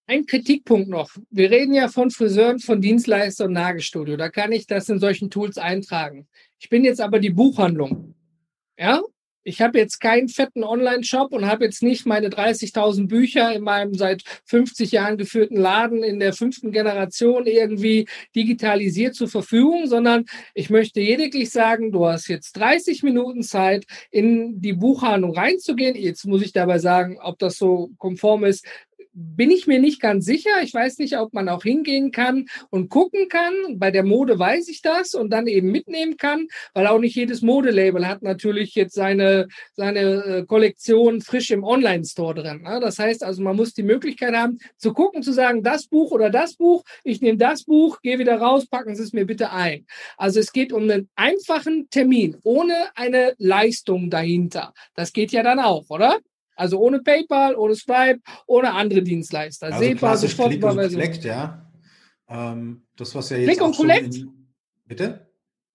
Ein 0.07 0.27
Kritikpunkt 0.27 0.89
noch. 0.89 1.11
Wir 1.31 1.51
reden 1.51 1.73
ja 1.73 1.89
von 1.89 2.11
Friseuren, 2.11 2.59
von 2.59 2.83
Dienstleister 2.83 3.47
und 3.47 3.53
Nagelstudio. 3.53 4.19
Da 4.19 4.29
kann 4.29 4.53
ich 4.53 4.67
das 4.67 4.91
in 4.91 4.99
solchen 4.99 5.31
Tools 5.31 5.57
eintragen. 5.57 6.29
Ich 6.59 6.69
bin 6.69 6.85
jetzt 6.85 7.01
aber 7.01 7.21
die 7.21 7.31
Buchhandlung. 7.31 8.15
Ja? 8.79 9.01
Ich 9.47 9.61
habe 9.61 9.79
jetzt 9.79 10.01
keinen 10.01 10.29
fetten 10.29 10.65
Online-Shop 10.65 11.33
und 11.33 11.47
habe 11.47 11.65
jetzt 11.65 11.83
nicht 11.83 12.07
meine 12.07 12.29
30.000 12.29 13.09
Bücher 13.09 13.55
in 13.55 13.63
meinem 13.63 13.95
seit 13.95 14.23
50 14.47 14.91
Jahren 14.93 15.19
geführten 15.19 15.57
Laden 15.57 16.03
in 16.03 16.19
der 16.19 16.33
fünften 16.33 16.73
Generation 16.73 17.47
irgendwie 17.47 18.09
digitalisiert 18.35 19.15
zur 19.15 19.29
Verfügung, 19.29 19.87
sondern 19.87 20.25
ich 20.55 20.71
möchte 20.71 21.01
lediglich 21.01 21.51
sagen, 21.51 21.93
du 21.93 22.07
hast 22.07 22.29
jetzt 22.29 22.53
30 22.55 23.03
Minuten 23.03 23.43
Zeit, 23.43 23.85
in 24.11 24.63
die 24.63 24.73
Buchhandlung 24.73 25.35
reinzugehen. 25.35 25.95
Jetzt 25.95 26.25
muss 26.27 26.43
ich 26.43 26.53
dabei 26.53 26.79
sagen, 26.79 27.19
ob 27.21 27.39
das 27.39 27.57
so 27.57 27.91
konform 27.99 28.45
ist, 28.45 28.67
bin 29.15 29.51
ich 29.51 29.67
mir 29.67 29.79
nicht 29.79 30.01
ganz 30.01 30.25
sicher. 30.25 30.51
Ich 30.63 30.75
weiß 30.75 30.99
nicht, 30.99 31.17
ob 31.19 31.33
man 31.33 31.49
auch 31.49 31.63
hingehen 31.63 32.11
kann 32.11 32.47
und 32.71 32.91
gucken 32.91 33.29
kann. 33.29 33.55
Bei 33.77 33.91
der 33.91 34.03
Mode 34.03 34.39
weiß 34.39 34.69
ich 34.69 34.83
das 34.83 35.15
und 35.15 35.31
dann 35.31 35.47
eben 35.47 35.71
mitnehmen 35.71 36.17
kann, 36.17 36.49
weil 36.75 36.89
auch 36.89 36.99
nicht 36.99 37.15
jedes 37.15 37.41
Modelabel 37.43 38.07
hat 38.07 38.23
natürlich 38.23 38.75
jetzt 38.75 38.95
seine, 38.95 39.49
seine 39.73 40.01
äh, 40.01 40.45
Kollektion 40.47 41.21
frisch 41.21 41.51
im 41.51 41.65
Online-Store 41.65 42.35
drin. 42.35 42.63
Ne? 42.63 42.81
Das 42.81 42.99
heißt 42.99 43.23
also, 43.23 43.43
man 43.43 43.57
muss 43.57 43.73
die 43.73 43.85
Möglichkeit 43.85 44.35
haben, 44.35 44.59
zu 44.77 44.93
gucken, 44.93 45.23
zu 45.23 45.33
sagen, 45.33 45.63
das 45.63 45.87
Buch 45.87 46.11
oder 46.11 46.31
das 46.31 46.57
Buch, 46.57 46.83
ich 47.05 47.21
nehme 47.21 47.39
das 47.39 47.65
Buch, 47.65 48.01
gehe 48.03 48.19
wieder 48.19 48.41
raus, 48.41 48.67
packen 48.67 48.97
Sie 48.97 49.03
es 49.03 49.13
mir 49.13 49.27
bitte 49.27 49.53
ein. 49.53 49.87
Also 50.17 50.41
es 50.41 50.53
geht 50.53 50.73
um 50.73 50.83
einen 50.85 51.09
einfachen 51.15 51.89
Termin, 51.91 52.37
ohne 52.43 52.75
eine 52.97 53.35
Leistung 53.39 54.11
dahinter. 54.11 54.75
Das 54.95 55.13
geht 55.13 55.31
ja 55.31 55.43
dann 55.43 55.61
auch, 55.61 55.89
oder? 55.89 56.19
Also 56.57 56.79
ohne 56.79 57.01
PayPal, 57.01 57.57
ohne 57.57 57.75
Stripe, 57.75 58.21
ohne 58.47 58.73
andere 58.73 59.03
Dienstleister. 59.03 59.67
Also 59.67 59.81
SEPA, 59.81 60.17
sofort 60.17 60.51
Click 60.51 60.65
und 60.65 60.77
Collect, 60.77 61.25
ja. 61.25 61.71
Ähm, 62.29 62.87
das, 62.97 63.15
was 63.15 63.31
ja 63.31 63.39
jetzt 63.39 63.49
Click 63.49 63.63
und 63.63 63.77
Collect? 63.77 64.15
In, 64.15 64.49
bitte? 64.85 65.31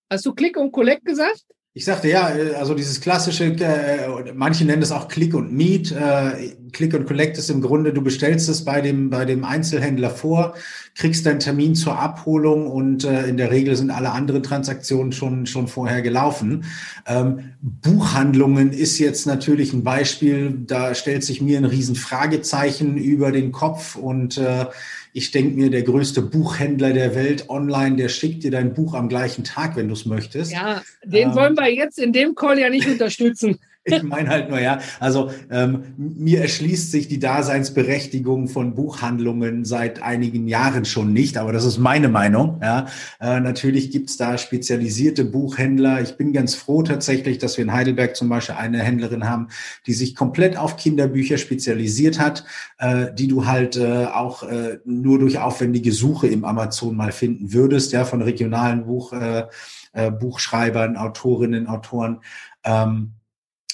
Hast 0.09 0.25
du 0.25 0.33
Click 0.33 0.57
und 0.57 0.71
Collect 0.71 1.05
gesagt? 1.05 1.45
Ich 1.79 1.85
sagte 1.85 2.09
ja, 2.09 2.35
äh, 2.35 2.55
also 2.55 2.73
dieses 2.73 2.99
klassische, 2.99 3.45
äh, 3.45 4.33
manche 4.35 4.65
nennen 4.65 4.81
es 4.81 4.91
auch 4.91 5.07
Click 5.07 5.33
und 5.33 5.53
Meet. 5.53 5.93
Äh, 5.93 6.57
Click 6.73 6.93
and 6.93 7.07
Collect 7.07 7.37
ist 7.37 7.49
im 7.49 7.61
Grunde, 7.61 7.93
du 7.93 8.01
bestellst 8.01 8.49
es 8.49 8.65
bei 8.65 8.81
dem, 8.81 9.09
bei 9.09 9.23
dem 9.23 9.45
Einzelhändler 9.45 10.09
vor, 10.09 10.55
kriegst 10.95 11.25
deinen 11.25 11.39
Termin 11.39 11.75
zur 11.75 11.97
Abholung 11.97 12.67
und 12.67 13.05
äh, 13.05 13.27
in 13.27 13.37
der 13.37 13.49
Regel 13.49 13.77
sind 13.77 13.91
alle 13.91 14.11
anderen 14.11 14.43
Transaktionen 14.43 15.13
schon, 15.13 15.45
schon 15.45 15.69
vorher 15.69 16.01
gelaufen. 16.01 16.65
Ähm, 17.07 17.53
Buchhandlungen 17.61 18.73
ist 18.73 18.99
jetzt 18.99 19.25
natürlich 19.25 19.71
ein 19.71 19.85
Beispiel, 19.85 20.53
da 20.67 20.93
stellt 20.93 21.23
sich 21.23 21.41
mir 21.41 21.59
ein 21.59 21.65
riesen 21.65 21.95
Fragezeichen 21.95 22.97
über 22.97 23.31
den 23.31 23.53
Kopf 23.53 23.95
und 23.95 24.37
äh, 24.37 24.65
ich 25.13 25.31
denke 25.31 25.57
mir, 25.57 25.69
der 25.69 25.83
größte 25.83 26.21
Buchhändler 26.21 26.93
der 26.93 27.15
Welt 27.15 27.49
online, 27.49 27.95
der 27.95 28.09
schickt 28.09 28.43
dir 28.43 28.51
dein 28.51 28.73
Buch 28.73 28.93
am 28.93 29.09
gleichen 29.09 29.43
Tag, 29.43 29.75
wenn 29.75 29.87
du 29.87 29.93
es 29.93 30.05
möchtest. 30.05 30.51
Ja, 30.51 30.83
den 31.03 31.29
ähm, 31.29 31.35
wollen 31.35 31.57
wir 31.57 31.73
jetzt 31.73 31.99
in 31.99 32.13
dem 32.13 32.35
Call 32.35 32.59
ja 32.59 32.69
nicht 32.69 32.87
unterstützen. 32.87 33.59
Ich 33.99 34.03
meine 34.03 34.29
halt 34.29 34.49
nur, 34.49 34.59
ja, 34.59 34.79
also 34.99 35.31
ähm, 35.49 35.83
mir 35.97 36.41
erschließt 36.41 36.91
sich 36.91 37.07
die 37.07 37.19
Daseinsberechtigung 37.19 38.47
von 38.47 38.75
Buchhandlungen 38.75 39.65
seit 39.65 40.01
einigen 40.01 40.47
Jahren 40.47 40.85
schon 40.85 41.13
nicht, 41.13 41.37
aber 41.37 41.51
das 41.51 41.65
ist 41.65 41.77
meine 41.77 42.09
Meinung. 42.09 42.59
Ja. 42.61 42.87
Äh, 43.19 43.39
natürlich 43.39 43.91
gibt's 43.91 44.17
da 44.17 44.37
spezialisierte 44.37 45.25
Buchhändler. 45.25 46.01
Ich 46.01 46.17
bin 46.17 46.33
ganz 46.33 46.55
froh 46.55 46.83
tatsächlich, 46.83 47.37
dass 47.37 47.57
wir 47.57 47.63
in 47.63 47.73
Heidelberg 47.73 48.15
zum 48.15 48.29
Beispiel 48.29 48.55
eine 48.55 48.79
Händlerin 48.79 49.27
haben, 49.27 49.47
die 49.85 49.93
sich 49.93 50.15
komplett 50.15 50.57
auf 50.57 50.77
Kinderbücher 50.77 51.37
spezialisiert 51.37 52.19
hat, 52.19 52.45
äh, 52.77 53.07
die 53.13 53.27
du 53.27 53.45
halt 53.45 53.75
äh, 53.75 54.05
auch 54.05 54.43
äh, 54.43 54.79
nur 54.85 55.19
durch 55.19 55.39
aufwendige 55.39 55.91
Suche 55.91 56.27
im 56.27 56.45
Amazon 56.45 56.95
mal 56.95 57.11
finden 57.11 57.53
würdest, 57.53 57.91
ja, 57.91 58.05
von 58.05 58.21
regionalen 58.21 58.85
Buch, 58.85 59.13
äh, 59.13 59.45
äh, 59.93 60.11
Buchschreibern, 60.11 60.97
Autorinnen, 60.97 61.67
Autoren. 61.67 62.21
Ähm, 62.63 63.13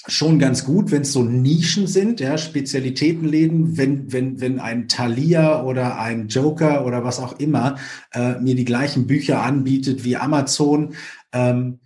schon 0.08 0.38
ganz 0.38 0.64
gut, 0.64 0.90
wenn 0.90 1.02
es 1.02 1.12
so 1.12 1.22
Nischen 1.22 1.86
sind, 1.86 2.20
ja, 2.20 2.38
Spezialitätenläden, 2.38 3.76
wenn, 3.76 4.12
wenn, 4.12 4.40
wenn 4.40 4.60
ein 4.60 4.88
Thalia 4.88 5.62
oder 5.62 5.98
ein 5.98 6.28
Joker 6.28 6.86
oder 6.86 7.04
was 7.04 7.18
auch 7.18 7.38
immer 7.38 7.76
äh, 8.12 8.38
mir 8.38 8.54
die 8.54 8.64
gleichen 8.64 9.06
Bücher 9.06 9.42
anbietet 9.42 10.04
wie 10.04 10.16
Amazon, 10.16 10.94
ähm, 11.32 11.80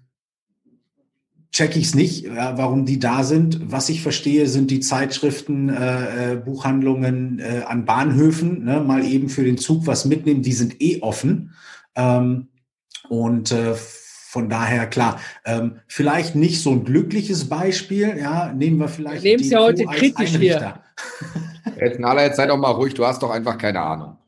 check 1.52 1.76
ich 1.76 1.86
es 1.86 1.94
nicht, 1.94 2.24
ja, 2.24 2.56
warum 2.58 2.86
die 2.86 2.98
da 2.98 3.24
sind. 3.24 3.72
Was 3.72 3.88
ich 3.88 4.02
verstehe, 4.02 4.46
sind 4.46 4.70
die 4.70 4.80
Zeitschriften, 4.80 5.68
äh, 5.68 6.32
äh, 6.32 6.36
Buchhandlungen 6.36 7.38
äh, 7.40 7.62
an 7.66 7.84
Bahnhöfen, 7.84 8.64
ne, 8.64 8.80
mal 8.80 9.04
eben 9.04 9.28
für 9.28 9.44
den 9.44 9.58
Zug 9.58 9.86
was 9.86 10.04
mitnehmen, 10.04 10.42
die 10.42 10.52
sind 10.52 10.80
eh 10.80 11.00
offen. 11.02 11.52
Ähm, 11.96 12.48
und 13.08 13.50
äh, 13.50 13.74
von 14.30 14.48
daher 14.48 14.86
klar, 14.86 15.20
ähm, 15.44 15.80
vielleicht 15.88 16.36
nicht 16.36 16.62
so 16.62 16.70
ein 16.70 16.84
glückliches 16.84 17.48
Beispiel. 17.48 18.16
Ja, 18.16 18.52
nehmen 18.52 18.78
wir 18.78 18.86
vielleicht. 18.86 19.24
Nehmen 19.24 19.42
Sie 19.42 19.50
ja 19.50 19.60
heute 19.60 19.84
kritisch 19.86 20.36
hier. 20.36 20.80
Jetzt, 21.76 21.98
Nala, 21.98 22.22
jetzt 22.22 22.36
sei 22.36 22.46
doch 22.46 22.56
mal 22.56 22.70
ruhig. 22.70 22.94
Du 22.94 23.04
hast 23.04 23.20
doch 23.24 23.30
einfach 23.30 23.58
keine 23.58 23.80
Ahnung. 23.80 24.18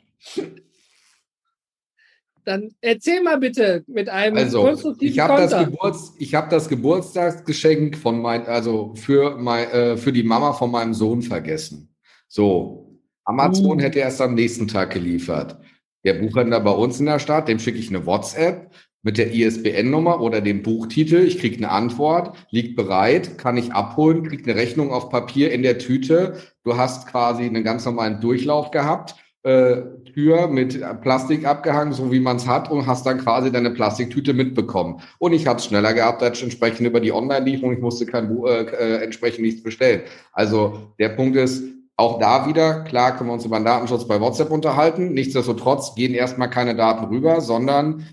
Dann 2.45 2.75
erzähl 2.81 3.23
mal 3.23 3.39
bitte 3.39 3.85
mit 3.87 4.09
einem 4.09 4.39
also, 4.39 4.63
konstruktiven 4.63 5.13
ich 5.13 5.21
habe 5.21 5.41
das, 5.41 5.65
Geburts, 5.65 6.15
ich 6.19 6.35
hab 6.35 6.51
das 6.51 6.69
Geburtstagsgeschenk 6.69 7.97
von 7.97 8.21
mein, 8.21 8.45
also 8.47 8.95
für, 8.97 9.37
mein, 9.37 9.71
äh, 9.71 9.97
für 9.97 10.13
die 10.13 10.25
Mama 10.25 10.53
von 10.53 10.73
meinem 10.73 10.95
Sohn 10.95 11.23
vergessen. 11.23 11.95
So, 12.27 12.99
Amazon 13.25 13.79
uh. 13.79 13.81
hätte 13.81 14.01
erst 14.01 14.21
am 14.21 14.35
nächsten 14.35 14.67
Tag 14.67 14.91
geliefert. 14.91 15.59
Der 16.05 16.15
Buchhändler 16.15 16.59
bei 16.59 16.73
uns 16.73 16.99
in 16.99 17.07
der 17.07 17.21
Stadt, 17.21 17.47
dem 17.47 17.61
schicke 17.61 17.79
ich 17.79 17.89
eine 17.89 18.05
WhatsApp 18.05 18.73
mit 19.03 19.19
der 19.19 19.33
ISBN-Nummer 19.35 20.21
oder 20.21 20.41
dem 20.41 20.63
Buchtitel. 20.63 21.25
Ich 21.25 21.39
kriege 21.39 21.57
eine 21.57 21.71
Antwort, 21.71 22.37
liegt 22.51 22.77
bereit, 22.77 23.37
kann 23.37 23.57
ich 23.57 23.73
abholen, 23.73 24.23
kriege 24.23 24.45
eine 24.45 24.61
Rechnung 24.61 24.93
auf 24.93 25.11
Papier 25.11 25.53
in 25.53 25.63
der 25.63 25.79
Tüte. 25.79 26.37
Du 26.65 26.77
hast 26.77 27.09
quasi 27.09 27.45
einen 27.45 27.65
ganz 27.65 27.85
normalen 27.85 28.21
Durchlauf 28.21 28.71
gehabt, 28.71 29.17
äh, 29.43 29.83
Tür 30.15 30.47
mit 30.47 30.81
Plastik 31.01 31.47
abgehangen, 31.47 31.93
so 31.93 32.13
wie 32.13 32.21
man 32.21 32.37
es 32.37 32.47
hat, 32.47 32.71
und 32.71 32.87
hast 32.87 33.05
dann 33.07 33.19
quasi 33.19 33.51
deine 33.51 33.71
Plastiktüte 33.71 34.35
mitbekommen. 34.35 35.01
Und 35.19 35.33
ich 35.33 35.47
habe 35.47 35.59
es 35.59 35.65
schneller 35.65 35.95
gehabt 35.95 36.23
als 36.23 36.43
entsprechend 36.43 36.87
über 36.87 37.01
die 37.01 37.13
Online-Lieferung. 37.13 37.73
Ich 37.73 37.81
musste 37.81 38.07
kein 38.07 38.31
äh, 38.45 38.63
äh, 38.63 39.03
entsprechend 39.03 39.43
nichts 39.43 39.63
bestellen. 39.63 40.03
Also 40.33 40.93
der 40.99 41.11
Punkt 41.11 41.37
ist, 41.37 41.65
auch 41.97 42.19
da 42.19 42.49
wieder, 42.49 42.85
klar 42.85 43.17
können 43.17 43.31
wir 43.31 43.35
uns 43.35 43.45
über 43.45 43.59
den 43.59 43.65
Datenschutz 43.65 44.07
bei 44.07 44.21
WhatsApp 44.21 44.51
unterhalten. 44.51 45.13
Nichtsdestotrotz 45.13 45.95
gehen 45.95 46.15
erstmal 46.15 46.51
keine 46.51 46.75
Daten 46.75 47.05
rüber, 47.05 47.41
sondern 47.41 48.07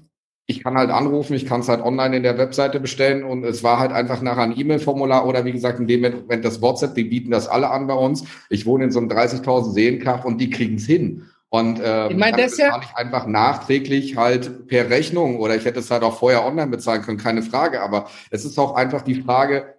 ich 0.49 0.63
kann 0.63 0.75
halt 0.75 0.89
anrufen, 0.89 1.35
ich 1.35 1.45
kann 1.45 1.61
es 1.61 1.69
halt 1.69 1.83
online 1.83 2.17
in 2.17 2.23
der 2.23 2.39
Webseite 2.39 2.79
bestellen 2.79 3.23
und 3.23 3.43
es 3.43 3.63
war 3.63 3.77
halt 3.77 3.91
einfach 3.91 4.23
nachher 4.23 4.41
ein 4.41 4.59
E-Mail-Formular 4.59 5.27
oder 5.27 5.45
wie 5.45 5.51
gesagt, 5.51 5.79
in 5.79 5.85
dem 5.85 6.01
Moment 6.01 6.43
das 6.43 6.59
WhatsApp, 6.59 6.95
die 6.95 7.03
bieten 7.03 7.29
das 7.29 7.47
alle 7.47 7.69
an 7.69 7.85
bei 7.85 7.93
uns. 7.93 8.23
Ich 8.49 8.65
wohne 8.65 8.85
in 8.85 8.91
so 8.91 8.97
einem 8.97 9.09
30.000 9.09 9.73
Seenkaff 9.73 10.25
und 10.25 10.41
die 10.41 10.49
kriegen 10.49 10.77
es 10.77 10.87
hin. 10.87 11.27
Und 11.49 11.79
ähm, 11.83 12.09
ich 12.09 12.17
mein, 12.17 12.35
das 12.35 12.57
ja 12.57 12.79
ich 12.81 12.95
einfach 12.95 13.27
nachträglich 13.27 14.17
halt 14.17 14.67
per 14.67 14.89
Rechnung 14.89 15.37
oder 15.37 15.55
ich 15.55 15.65
hätte 15.65 15.81
es 15.81 15.91
halt 15.91 16.01
auch 16.01 16.17
vorher 16.17 16.43
online 16.43 16.71
bezahlen 16.71 17.03
können, 17.03 17.19
keine 17.19 17.43
Frage. 17.43 17.83
Aber 17.83 18.09
es 18.31 18.43
ist 18.43 18.57
auch 18.57 18.73
einfach 18.73 19.03
die 19.03 19.21
Frage, 19.21 19.75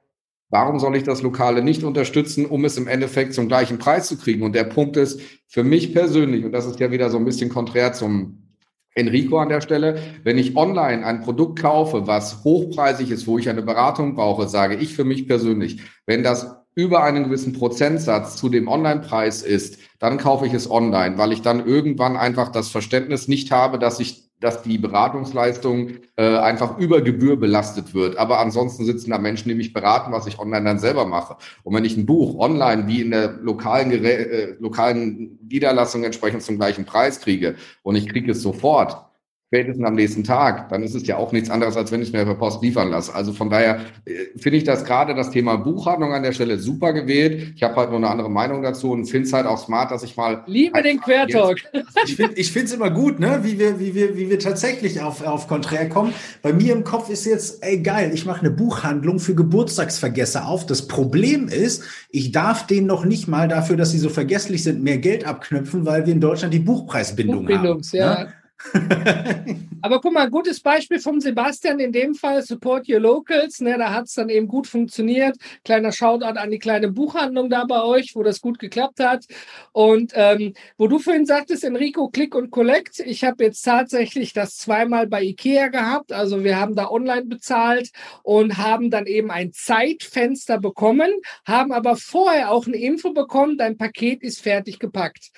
warum 0.50 0.78
soll 0.78 0.94
ich 0.94 1.02
das 1.02 1.20
Lokale 1.20 1.64
nicht 1.64 1.82
unterstützen, 1.82 2.46
um 2.46 2.64
es 2.64 2.76
im 2.76 2.86
Endeffekt 2.86 3.34
zum 3.34 3.48
gleichen 3.48 3.78
Preis 3.78 4.06
zu 4.06 4.16
kriegen? 4.16 4.44
Und 4.44 4.54
der 4.54 4.64
Punkt 4.64 4.96
ist 4.96 5.20
für 5.48 5.64
mich 5.64 5.92
persönlich, 5.92 6.44
und 6.44 6.52
das 6.52 6.66
ist 6.66 6.78
ja 6.78 6.92
wieder 6.92 7.10
so 7.10 7.18
ein 7.18 7.24
bisschen 7.24 7.50
konträr 7.50 7.92
zum 7.92 8.49
Enrico 8.94 9.38
an 9.38 9.48
der 9.48 9.60
Stelle, 9.60 10.00
wenn 10.24 10.38
ich 10.38 10.56
online 10.56 11.04
ein 11.06 11.20
Produkt 11.20 11.60
kaufe, 11.60 12.06
was 12.06 12.42
hochpreisig 12.44 13.10
ist, 13.10 13.26
wo 13.26 13.38
ich 13.38 13.48
eine 13.48 13.62
Beratung 13.62 14.14
brauche, 14.14 14.48
sage 14.48 14.76
ich 14.76 14.94
für 14.94 15.04
mich 15.04 15.28
persönlich, 15.28 15.80
wenn 16.06 16.22
das 16.22 16.56
über 16.74 17.02
einen 17.02 17.24
gewissen 17.24 17.52
Prozentsatz 17.52 18.36
zu 18.36 18.48
dem 18.48 18.68
Online-Preis 18.68 19.42
ist, 19.42 19.78
dann 19.98 20.18
kaufe 20.18 20.46
ich 20.46 20.54
es 20.54 20.70
online, 20.70 21.18
weil 21.18 21.32
ich 21.32 21.42
dann 21.42 21.66
irgendwann 21.66 22.16
einfach 22.16 22.50
das 22.50 22.68
Verständnis 22.68 23.28
nicht 23.28 23.50
habe, 23.50 23.78
dass 23.78 24.00
ich 24.00 24.29
dass 24.40 24.62
die 24.62 24.78
Beratungsleistung 24.78 25.90
äh, 26.16 26.36
einfach 26.38 26.78
über 26.78 27.02
Gebühr 27.02 27.38
belastet 27.38 27.94
wird. 27.94 28.16
Aber 28.16 28.40
ansonsten 28.40 28.84
sitzen 28.84 29.10
da 29.10 29.18
Menschen, 29.18 29.48
die 29.48 29.54
mich 29.54 29.72
beraten, 29.72 30.12
was 30.12 30.26
ich 30.26 30.38
online 30.38 30.64
dann 30.64 30.78
selber 30.78 31.04
mache. 31.06 31.36
Und 31.62 31.74
wenn 31.74 31.84
ich 31.84 31.96
ein 31.96 32.06
Buch 32.06 32.38
online 32.38 32.86
wie 32.86 33.02
in 33.02 33.10
der 33.10 33.32
lokalen, 33.42 33.92
äh, 33.92 34.54
lokalen 34.58 35.38
Niederlassung 35.48 36.04
entsprechend 36.04 36.42
zum 36.42 36.56
gleichen 36.56 36.86
Preis 36.86 37.20
kriege 37.20 37.56
und 37.82 37.96
ich 37.96 38.08
kriege 38.08 38.32
es 38.32 38.42
sofort, 38.42 39.09
spätestens 39.50 39.84
am 39.84 39.96
nächsten 39.96 40.22
Tag, 40.22 40.68
dann 40.68 40.84
ist 40.84 40.94
es 40.94 41.04
ja 41.08 41.16
auch 41.16 41.32
nichts 41.32 41.50
anderes, 41.50 41.76
als 41.76 41.90
wenn 41.90 42.00
ich 42.00 42.08
es 42.08 42.12
mir 42.12 42.24
per 42.24 42.36
Post 42.36 42.62
liefern 42.62 42.88
lasse. 42.88 43.12
Also 43.12 43.32
von 43.32 43.50
daher 43.50 43.80
äh, 44.04 44.12
finde 44.36 44.58
ich 44.58 44.62
das 44.62 44.84
gerade 44.84 45.12
das 45.16 45.30
Thema 45.30 45.56
Buchhandlung 45.56 46.12
an 46.12 46.22
der 46.22 46.30
Stelle 46.30 46.56
super 46.56 46.92
gewählt. 46.92 47.54
Ich 47.56 47.64
habe 47.64 47.74
halt 47.74 47.90
nur 47.90 47.98
eine 47.98 48.08
andere 48.10 48.30
Meinung 48.30 48.62
dazu 48.62 48.92
und 48.92 49.06
finde 49.06 49.26
es 49.26 49.32
halt 49.32 49.46
auch 49.46 49.58
smart, 49.58 49.90
dass 49.90 50.04
ich 50.04 50.16
mal. 50.16 50.44
Liebe 50.46 50.80
den 50.84 51.00
Quertalk. 51.00 51.58
Ich 52.04 52.14
finde 52.14 52.34
ich 52.36 52.52
finde 52.52 52.66
es 52.66 52.74
immer 52.74 52.90
gut, 52.90 53.18
ne? 53.18 53.40
wie, 53.42 53.58
wir, 53.58 53.80
wie, 53.80 53.92
wir, 53.92 54.16
wie 54.16 54.30
wir 54.30 54.38
tatsächlich 54.38 55.00
auf, 55.00 55.26
auf 55.26 55.48
Konträr 55.48 55.88
kommen. 55.88 56.14
Bei 56.42 56.52
mir 56.52 56.72
im 56.72 56.84
Kopf 56.84 57.10
ist 57.10 57.24
jetzt, 57.24 57.64
ey 57.64 57.80
geil, 57.80 58.12
ich 58.14 58.26
mache 58.26 58.42
eine 58.42 58.52
Buchhandlung 58.52 59.18
für 59.18 59.34
Geburtstagsvergesser 59.34 60.46
auf. 60.46 60.64
Das 60.64 60.86
Problem 60.86 61.48
ist, 61.48 61.82
ich 62.10 62.30
darf 62.30 62.68
denen 62.68 62.86
noch 62.86 63.04
nicht 63.04 63.26
mal 63.26 63.48
dafür, 63.48 63.76
dass 63.76 63.90
sie 63.90 63.98
so 63.98 64.10
vergesslich 64.10 64.62
sind, 64.62 64.80
mehr 64.84 64.98
Geld 64.98 65.26
abknüpfen, 65.26 65.86
weil 65.86 66.06
wir 66.06 66.12
in 66.12 66.20
Deutschland 66.20 66.54
die 66.54 66.60
Buchpreisbindung 66.60 67.46
Buchbindungs, 67.46 67.92
haben. 67.92 67.98
Ja. 67.98 68.24
Ne? 68.24 68.32
Aber 69.82 70.00
guck 70.00 70.12
mal, 70.12 70.28
gutes 70.28 70.60
Beispiel 70.60 71.00
vom 71.00 71.20
Sebastian 71.20 71.80
in 71.80 71.92
dem 71.92 72.14
Fall, 72.14 72.42
Support 72.42 72.88
Your 72.88 73.00
Locals. 73.00 73.60
Ne, 73.60 73.78
da 73.78 73.92
hat 73.92 74.06
es 74.06 74.14
dann 74.14 74.28
eben 74.28 74.46
gut 74.46 74.66
funktioniert. 74.66 75.36
Kleiner 75.64 75.92
Shoutout 75.92 76.38
an 76.38 76.50
die 76.50 76.58
kleine 76.58 76.90
Buchhandlung 76.90 77.48
da 77.48 77.64
bei 77.64 77.82
euch, 77.82 78.14
wo 78.14 78.22
das 78.22 78.40
gut 78.40 78.58
geklappt 78.58 79.00
hat. 79.00 79.24
Und 79.72 80.12
ähm, 80.14 80.54
wo 80.76 80.86
du 80.86 80.98
vorhin 80.98 81.24
sagtest, 81.24 81.64
Enrico, 81.64 82.08
Click 82.08 82.34
und 82.34 82.50
Collect. 82.50 83.00
Ich 83.00 83.24
habe 83.24 83.44
jetzt 83.44 83.62
tatsächlich 83.62 84.32
das 84.32 84.56
zweimal 84.56 85.06
bei 85.06 85.22
Ikea 85.22 85.68
gehabt. 85.68 86.12
Also 86.12 86.44
wir 86.44 86.58
haben 86.58 86.74
da 86.74 86.90
online 86.90 87.24
bezahlt 87.24 87.90
und 88.22 88.58
haben 88.58 88.90
dann 88.90 89.06
eben 89.06 89.30
ein 89.30 89.52
Zeitfenster 89.52 90.58
bekommen, 90.58 91.10
haben 91.46 91.72
aber 91.72 91.96
vorher 91.96 92.50
auch 92.50 92.66
eine 92.66 92.76
Info 92.76 93.12
bekommen, 93.12 93.56
dein 93.56 93.76
Paket 93.76 94.22
ist 94.22 94.42
fertig 94.42 94.78
gepackt. 94.78 95.30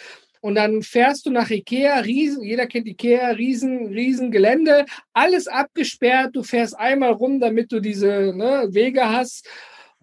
Und 0.43 0.57
dann 0.57 0.83
fährst 0.83 1.25
du 1.25 1.31
nach 1.31 1.51
Ikea, 1.51 2.01
riesen, 2.01 2.43
jeder 2.43 2.67
kennt 2.67 2.89
Ikea, 2.89 3.29
riesen, 3.29 3.87
riesen 3.87 4.33
Gelände, 4.33 4.87
alles 5.13 5.47
abgesperrt. 5.47 6.35
Du 6.35 6.43
fährst 6.43 6.77
einmal 6.77 7.13
rum, 7.13 7.39
damit 7.39 7.71
du 7.71 7.79
diese 7.79 8.33
ne, 8.35 8.67
Wege 8.73 9.09
hast. 9.09 9.49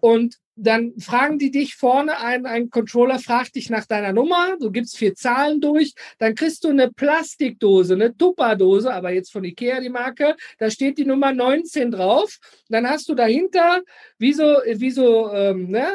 Und 0.00 0.36
dann 0.56 0.94
fragen 0.98 1.38
die 1.38 1.50
dich 1.50 1.74
vorne, 1.74 2.18
ein, 2.20 2.46
ein 2.46 2.70
Controller 2.70 3.18
fragt 3.18 3.54
dich 3.54 3.68
nach 3.68 3.84
deiner 3.84 4.12
Nummer, 4.12 4.56
du 4.58 4.70
gibst 4.70 4.96
vier 4.96 5.14
Zahlen 5.14 5.60
durch, 5.60 5.94
dann 6.18 6.34
kriegst 6.34 6.64
du 6.64 6.68
eine 6.68 6.90
Plastikdose, 6.90 7.94
eine 7.94 8.16
Tupperdose, 8.16 8.92
aber 8.92 9.10
jetzt 9.10 9.32
von 9.32 9.44
Ikea 9.44 9.80
die 9.80 9.88
Marke, 9.90 10.36
da 10.58 10.70
steht 10.70 10.98
die 10.98 11.04
Nummer 11.04 11.32
19 11.32 11.90
drauf. 11.90 12.38
Dann 12.68 12.88
hast 12.88 13.08
du 13.10 13.14
dahinter, 13.14 13.82
wie 14.18 14.32
so, 14.32 14.44
wie 14.44 14.90
so, 14.90 15.30
ähm, 15.32 15.70
ne, 15.70 15.86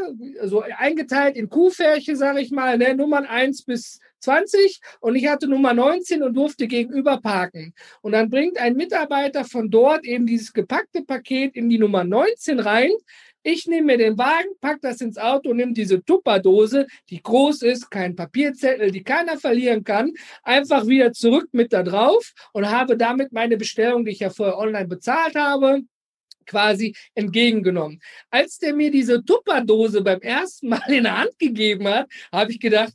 so 0.43 0.61
eingeteilt 0.61 1.35
in 1.35 1.49
Kuhfärche, 1.49 2.15
sage 2.15 2.41
ich 2.41 2.51
mal, 2.51 2.77
ne, 2.77 2.95
Nummern 2.95 3.25
1 3.25 3.63
bis 3.63 3.99
20 4.25 4.81
und 4.99 5.15
ich 5.15 5.27
hatte 5.27 5.47
Nummer 5.47 5.73
19 5.73 6.23
und 6.23 6.33
durfte 6.35 6.67
gegenüber 6.67 7.21
parken. 7.21 7.73
Und 8.01 8.11
dann 8.13 8.29
bringt 8.29 8.57
ein 8.57 8.75
Mitarbeiter 8.75 9.45
von 9.45 9.69
dort 9.69 10.05
eben 10.05 10.25
dieses 10.25 10.51
gepackte 10.53 11.03
Paket 11.03 11.55
in 11.55 11.69
die 11.69 11.77
Nummer 11.79 12.03
19 12.03 12.59
rein, 12.59 12.91
Ich 13.47 13.67
nehme 13.67 13.85
mir 13.85 13.97
den 13.99 14.17
Wagen, 14.17 14.49
pack 14.59 14.79
das 14.81 15.01
ins 15.01 15.19
Auto, 15.19 15.53
nehme 15.53 15.73
diese 15.73 16.03
Tupperdose, 16.03 16.87
die 17.11 17.21
groß 17.21 17.61
ist, 17.61 17.91
kein 17.91 18.15
Papierzettel, 18.15 18.89
die 18.89 19.03
keiner 19.03 19.37
verlieren 19.37 19.83
kann, 19.83 20.13
einfach 20.41 20.87
wieder 20.87 21.13
zurück 21.13 21.49
mit 21.51 21.71
da 21.71 21.83
drauf 21.83 22.33
und 22.53 22.67
habe 22.67 22.97
damit 22.97 23.31
meine 23.33 23.55
Bestellung, 23.57 24.03
die 24.03 24.13
ich 24.13 24.21
ja 24.21 24.31
vorher 24.31 24.57
online 24.57 24.87
bezahlt 24.87 25.35
habe, 25.35 25.81
quasi 26.47 26.95
entgegengenommen. 27.13 28.01
Als 28.31 28.57
der 28.57 28.73
mir 28.73 28.89
diese 28.89 29.23
Tupperdose 29.23 30.01
beim 30.01 30.21
ersten 30.21 30.69
Mal 30.69 30.81
in 30.91 31.03
der 31.03 31.19
Hand 31.19 31.37
gegeben 31.37 31.87
hat, 31.87 32.07
habe 32.31 32.51
ich 32.51 32.59
gedacht, 32.59 32.93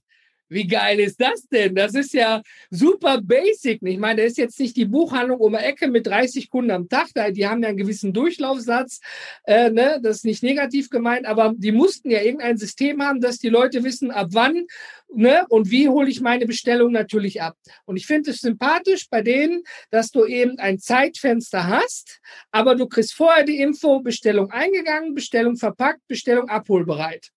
wie 0.51 0.67
geil 0.67 0.99
ist 1.01 1.21
das 1.21 1.47
denn? 1.47 1.75
Das 1.75 1.95
ist 1.95 2.13
ja 2.13 2.43
super 2.71 3.21
basic. 3.23 3.81
Ich 3.83 3.99
meine, 3.99 4.23
da 4.23 4.27
ist 4.27 4.37
jetzt 4.37 4.59
nicht 4.59 4.77
die 4.77 4.85
Buchhandlung 4.85 5.39
um 5.39 5.53
die 5.53 5.59
Ecke 5.59 5.89
mit 5.89 6.07
30 6.07 6.51
Kunden 6.51 6.73
am 6.73 6.89
Tag. 6.89 7.09
Die 7.15 7.47
haben 7.47 7.63
ja 7.63 7.69
einen 7.69 7.79
gewissen 7.79 8.13
Durchlaufsatz. 8.13 9.01
Äh, 9.45 9.71
ne? 9.71 10.01
Das 10.03 10.19
ist 10.19 10.25
nicht 10.25 10.43
negativ 10.43 10.91
gemeint, 10.91 11.25
aber 11.25 11.55
die 11.57 11.73
mussten 11.73 12.11
ja 12.11 12.21
irgendein 12.21 12.59
System 12.59 13.01
haben, 13.01 13.21
dass 13.21 13.39
die 13.39 13.49
Leute 13.49 13.85
wissen, 13.85 14.11
ab 14.11 14.29
wann 14.33 14.67
ne? 15.15 15.47
und 15.49 15.71
wie 15.71 15.89
hole 15.89 16.11
ich 16.11 16.21
meine 16.21 16.47
Bestellung 16.47 16.91
natürlich 16.91 17.41
ab. 17.41 17.57
Und 17.85 17.97
ich 17.97 18.07
finde 18.07 18.33
es 18.33 18.39
sympathisch 18.39 19.07
bei 19.09 19.23
denen, 19.23 19.63
dass 19.91 20.11
du 20.11 20.25
eben 20.25 20.59
ein 20.59 20.81
Zeitfenster 20.81 21.69
hast, 21.69 22.21
aber 22.51 22.75
du 22.75 22.89
kriegst 22.89 23.15
vorher 23.15 23.45
die 23.45 23.61
Info, 23.61 24.01
Bestellung 24.01 24.51
eingegangen, 24.51 25.15
Bestellung 25.15 25.57
verpackt, 25.57 26.01
Bestellung 26.09 26.49
abholbereit. 26.49 27.31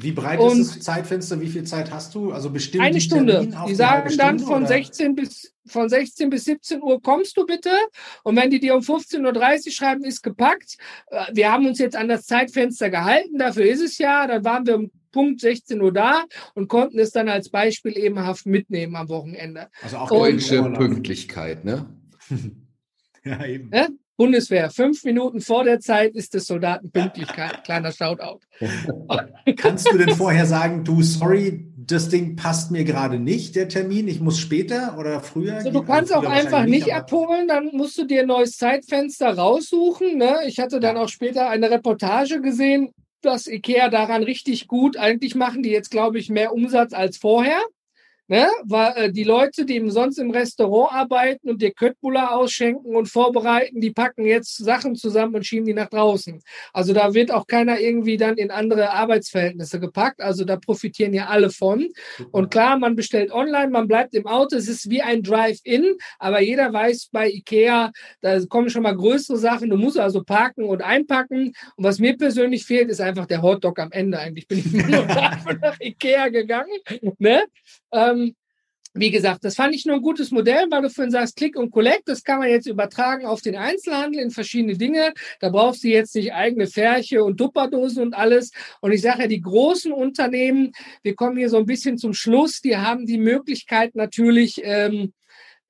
Wie 0.00 0.12
breit 0.12 0.38
und 0.38 0.60
ist 0.60 0.76
das 0.76 0.80
Zeitfenster? 0.84 1.40
Wie 1.40 1.48
viel 1.48 1.64
Zeit 1.64 1.90
hast 1.90 2.14
du? 2.14 2.32
Also 2.32 2.50
bestimmt 2.50 2.84
eine 2.84 3.00
Stunde. 3.00 3.48
Die 3.66 3.74
sagen 3.74 4.16
dann 4.16 4.38
von 4.38 4.66
16 4.66 5.14
bis 5.14 5.54
von 5.66 5.88
16 5.88 6.30
bis 6.30 6.44
17 6.44 6.82
Uhr 6.82 7.02
kommst 7.02 7.36
du 7.36 7.44
bitte. 7.44 7.70
Und 8.22 8.36
wenn 8.36 8.50
die 8.50 8.60
dir 8.60 8.74
um 8.74 8.80
15.30 8.80 9.66
Uhr 9.66 9.72
schreiben, 9.72 10.04
ist 10.04 10.22
gepackt. 10.22 10.76
Äh, 11.08 11.26
wir 11.34 11.52
haben 11.52 11.66
uns 11.66 11.78
jetzt 11.78 11.96
an 11.96 12.08
das 12.08 12.24
Zeitfenster 12.24 12.90
gehalten, 12.90 13.38
dafür 13.38 13.66
ist 13.66 13.82
es 13.82 13.98
ja. 13.98 14.26
Dann 14.26 14.44
waren 14.44 14.66
wir 14.66 14.76
um 14.76 14.90
Punkt 15.12 15.40
16 15.40 15.80
Uhr 15.80 15.92
da 15.92 16.24
und 16.54 16.68
konnten 16.68 16.98
es 16.98 17.10
dann 17.10 17.28
als 17.28 17.50
Beispiel 17.50 17.96
ebenhaft 17.96 18.46
mitnehmen 18.46 18.96
am 18.96 19.08
Wochenende. 19.08 19.68
Also 19.82 19.98
auch 19.98 20.08
deutsche 20.08 20.62
Pünktlichkeit, 20.62 21.64
ne? 21.64 21.86
ja, 23.24 23.44
eben. 23.44 23.70
Ja? 23.72 23.88
Bundeswehr, 24.18 24.68
fünf 24.70 25.04
Minuten 25.04 25.40
vor 25.40 25.62
der 25.62 25.78
Zeit 25.78 26.16
ist 26.16 26.34
es 26.34 26.46
Soldatenpünktlichkeit. 26.46 27.62
Kleiner 27.64 27.92
Shoutout. 27.92 28.40
Kannst 29.56 29.90
du 29.92 29.96
denn 29.96 30.14
vorher 30.16 30.44
sagen, 30.44 30.82
du, 30.82 31.02
sorry, 31.02 31.68
das 31.76 32.08
Ding 32.08 32.34
passt 32.34 32.72
mir 32.72 32.82
gerade 32.82 33.20
nicht, 33.20 33.54
der 33.54 33.68
Termin, 33.68 34.08
ich 34.08 34.20
muss 34.20 34.40
später 34.40 34.98
oder 34.98 35.20
früher? 35.20 35.54
Also 35.54 35.70
du 35.70 35.82
kannst 35.82 36.12
also 36.12 36.26
auch 36.26 36.30
einfach 36.30 36.64
nicht, 36.64 36.86
nicht 36.86 36.94
abholen, 36.94 37.46
dann 37.48 37.70
musst 37.72 37.96
du 37.96 38.04
dir 38.04 38.22
ein 38.22 38.26
neues 38.26 38.56
Zeitfenster 38.56 39.38
raussuchen. 39.38 40.18
Ne? 40.18 40.40
Ich 40.46 40.58
hatte 40.58 40.80
dann 40.80 40.96
auch 40.96 41.08
später 41.08 41.48
eine 41.48 41.70
Reportage 41.70 42.42
gesehen, 42.42 42.90
dass 43.22 43.46
IKEA 43.46 43.88
daran 43.88 44.24
richtig 44.24 44.66
gut, 44.66 44.96
eigentlich 44.96 45.36
machen 45.36 45.62
die 45.62 45.70
jetzt, 45.70 45.90
glaube 45.90 46.18
ich, 46.18 46.28
mehr 46.28 46.52
Umsatz 46.52 46.92
als 46.92 47.16
vorher. 47.16 47.60
Ne? 48.30 48.46
Weil 48.64 48.92
äh, 48.96 49.10
die 49.12 49.24
Leute, 49.24 49.64
die 49.64 49.82
sonst 49.88 50.18
im 50.18 50.30
Restaurant 50.30 50.92
arbeiten 50.92 51.48
und 51.48 51.62
dir 51.62 51.72
Köttbullar 51.72 52.36
ausschenken 52.36 52.94
und 52.94 53.06
vorbereiten, 53.06 53.80
die 53.80 53.90
packen 53.90 54.26
jetzt 54.26 54.58
Sachen 54.58 54.96
zusammen 54.96 55.34
und 55.34 55.46
schieben 55.46 55.64
die 55.64 55.72
nach 55.72 55.88
draußen. 55.88 56.42
Also 56.74 56.92
da 56.92 57.14
wird 57.14 57.30
auch 57.30 57.46
keiner 57.46 57.80
irgendwie 57.80 58.18
dann 58.18 58.36
in 58.36 58.50
andere 58.50 58.90
Arbeitsverhältnisse 58.90 59.80
gepackt. 59.80 60.20
Also 60.20 60.44
da 60.44 60.56
profitieren 60.56 61.14
ja 61.14 61.28
alle 61.28 61.48
von. 61.48 61.88
Und 62.30 62.50
klar, 62.50 62.78
man 62.78 62.96
bestellt 62.96 63.32
online, 63.32 63.70
man 63.70 63.88
bleibt 63.88 64.14
im 64.14 64.26
Auto. 64.26 64.56
Es 64.56 64.68
ist 64.68 64.90
wie 64.90 65.00
ein 65.00 65.22
Drive-In, 65.22 65.96
aber 66.18 66.42
jeder 66.42 66.70
weiß 66.70 67.08
bei 67.10 67.30
Ikea, 67.30 67.92
da 68.20 68.38
kommen 68.44 68.68
schon 68.68 68.82
mal 68.82 68.94
größere 68.94 69.38
Sachen. 69.38 69.70
Du 69.70 69.78
musst 69.78 69.98
also 69.98 70.22
parken 70.22 70.64
und 70.64 70.82
einpacken. 70.82 71.54
Und 71.76 71.84
was 71.84 71.98
mir 71.98 72.14
persönlich 72.14 72.66
fehlt, 72.66 72.90
ist 72.90 73.00
einfach 73.00 73.24
der 73.24 73.40
Hotdog 73.40 73.78
am 73.78 73.90
Ende. 73.90 74.18
Eigentlich 74.18 74.46
bin 74.46 74.58
ich 74.58 74.70
nur 74.72 75.06
nach 75.06 75.80
Ikea 75.80 76.28
gegangen. 76.28 76.76
Ne? 77.16 77.44
Ähm, 77.92 78.34
wie 78.94 79.10
gesagt, 79.10 79.44
das 79.44 79.54
fand 79.54 79.74
ich 79.74 79.84
nur 79.84 79.96
ein 79.96 80.02
gutes 80.02 80.30
Modell, 80.30 80.66
weil 80.70 80.82
du 80.82 80.90
vorhin 80.90 81.12
sagst, 81.12 81.36
Click 81.36 81.56
und 81.56 81.70
Collect, 81.70 82.08
das 82.08 82.24
kann 82.24 82.38
man 82.38 82.48
jetzt 82.48 82.66
übertragen 82.66 83.26
auf 83.26 83.42
den 83.42 83.54
Einzelhandel 83.54 84.20
in 84.20 84.30
verschiedene 84.30 84.76
Dinge. 84.76 85.12
Da 85.40 85.50
brauchst 85.50 85.84
du 85.84 85.88
jetzt 85.88 86.14
nicht 86.14 86.32
eigene 86.32 86.66
Färche 86.66 87.22
und 87.22 87.36
Tupperdosen 87.36 88.02
und 88.02 88.14
alles. 88.14 88.50
Und 88.80 88.92
ich 88.92 89.02
sage 89.02 89.22
ja, 89.22 89.28
die 89.28 89.40
großen 89.40 89.92
Unternehmen, 89.92 90.72
wir 91.02 91.14
kommen 91.14 91.36
hier 91.36 91.50
so 91.50 91.58
ein 91.58 91.66
bisschen 91.66 91.98
zum 91.98 92.14
Schluss, 92.14 92.60
die 92.60 92.76
haben 92.76 93.06
die 93.06 93.18
Möglichkeit 93.18 93.94
natürlich, 93.94 94.60
ähm, 94.64 95.12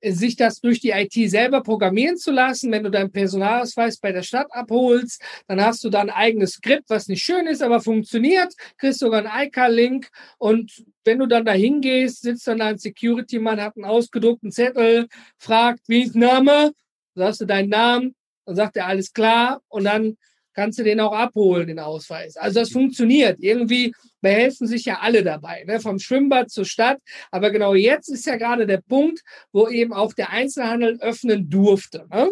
sich 0.03 0.35
das 0.35 0.61
durch 0.61 0.79
die 0.79 0.91
IT 0.91 1.13
selber 1.29 1.61
programmieren 1.61 2.17
zu 2.17 2.31
lassen. 2.31 2.71
Wenn 2.71 2.83
du 2.83 2.91
deinen 2.91 3.11
Personalausweis 3.11 3.97
bei 3.97 4.11
der 4.11 4.23
Stadt 4.23 4.47
abholst, 4.51 5.21
dann 5.47 5.63
hast 5.63 5.83
du 5.83 5.89
da 5.89 6.01
ein 6.01 6.09
eigenes 6.09 6.53
Skript, 6.53 6.89
was 6.89 7.07
nicht 7.07 7.23
schön 7.23 7.47
ist, 7.47 7.61
aber 7.61 7.81
funktioniert, 7.81 8.53
kriegst 8.77 8.99
sogar 8.99 9.25
einen 9.25 9.47
ICA-Link 9.47 10.09
und 10.37 10.83
wenn 11.03 11.19
du 11.19 11.25
dann 11.25 11.45
da 11.45 11.53
hingehst, 11.53 12.21
sitzt 12.21 12.47
dann 12.47 12.61
ein 12.61 12.77
Security-Mann, 12.77 13.61
hat 13.61 13.75
einen 13.75 13.85
ausgedruckten 13.85 14.51
Zettel, 14.51 15.07
fragt, 15.37 15.81
wie 15.87 16.03
ist 16.03 16.15
Name? 16.15 16.71
Sagst 17.15 17.41
du 17.41 17.45
deinen 17.45 17.69
Namen, 17.69 18.15
dann 18.45 18.55
sagt 18.55 18.77
er 18.77 18.87
alles 18.87 19.13
klar 19.13 19.61
und 19.67 19.85
dann 19.85 20.17
kannst 20.59 20.77
du 20.77 20.83
den 20.83 20.99
auch 20.99 21.13
abholen, 21.13 21.67
den 21.67 21.79
Ausweis. 21.79 22.35
Also 22.35 22.59
das 22.59 22.71
funktioniert. 22.71 23.39
Irgendwie 23.39 23.93
behelfen 24.19 24.67
sich 24.67 24.83
ja 24.83 24.99
alle 24.99 25.23
dabei, 25.23 25.63
ne? 25.63 25.79
vom 25.79 25.99
Schwimmbad 25.99 26.49
zur 26.49 26.65
Stadt. 26.65 26.99
Aber 27.31 27.49
genau 27.49 27.75
jetzt 27.75 28.09
ist 28.09 28.25
ja 28.25 28.35
gerade 28.35 28.67
der 28.67 28.81
Punkt, 28.81 29.21
wo 29.53 29.69
eben 29.69 29.93
auch 29.93 30.13
der 30.13 30.31
Einzelhandel 30.31 30.99
öffnen 30.99 31.49
durfte. 31.49 32.05
Ne? 32.11 32.31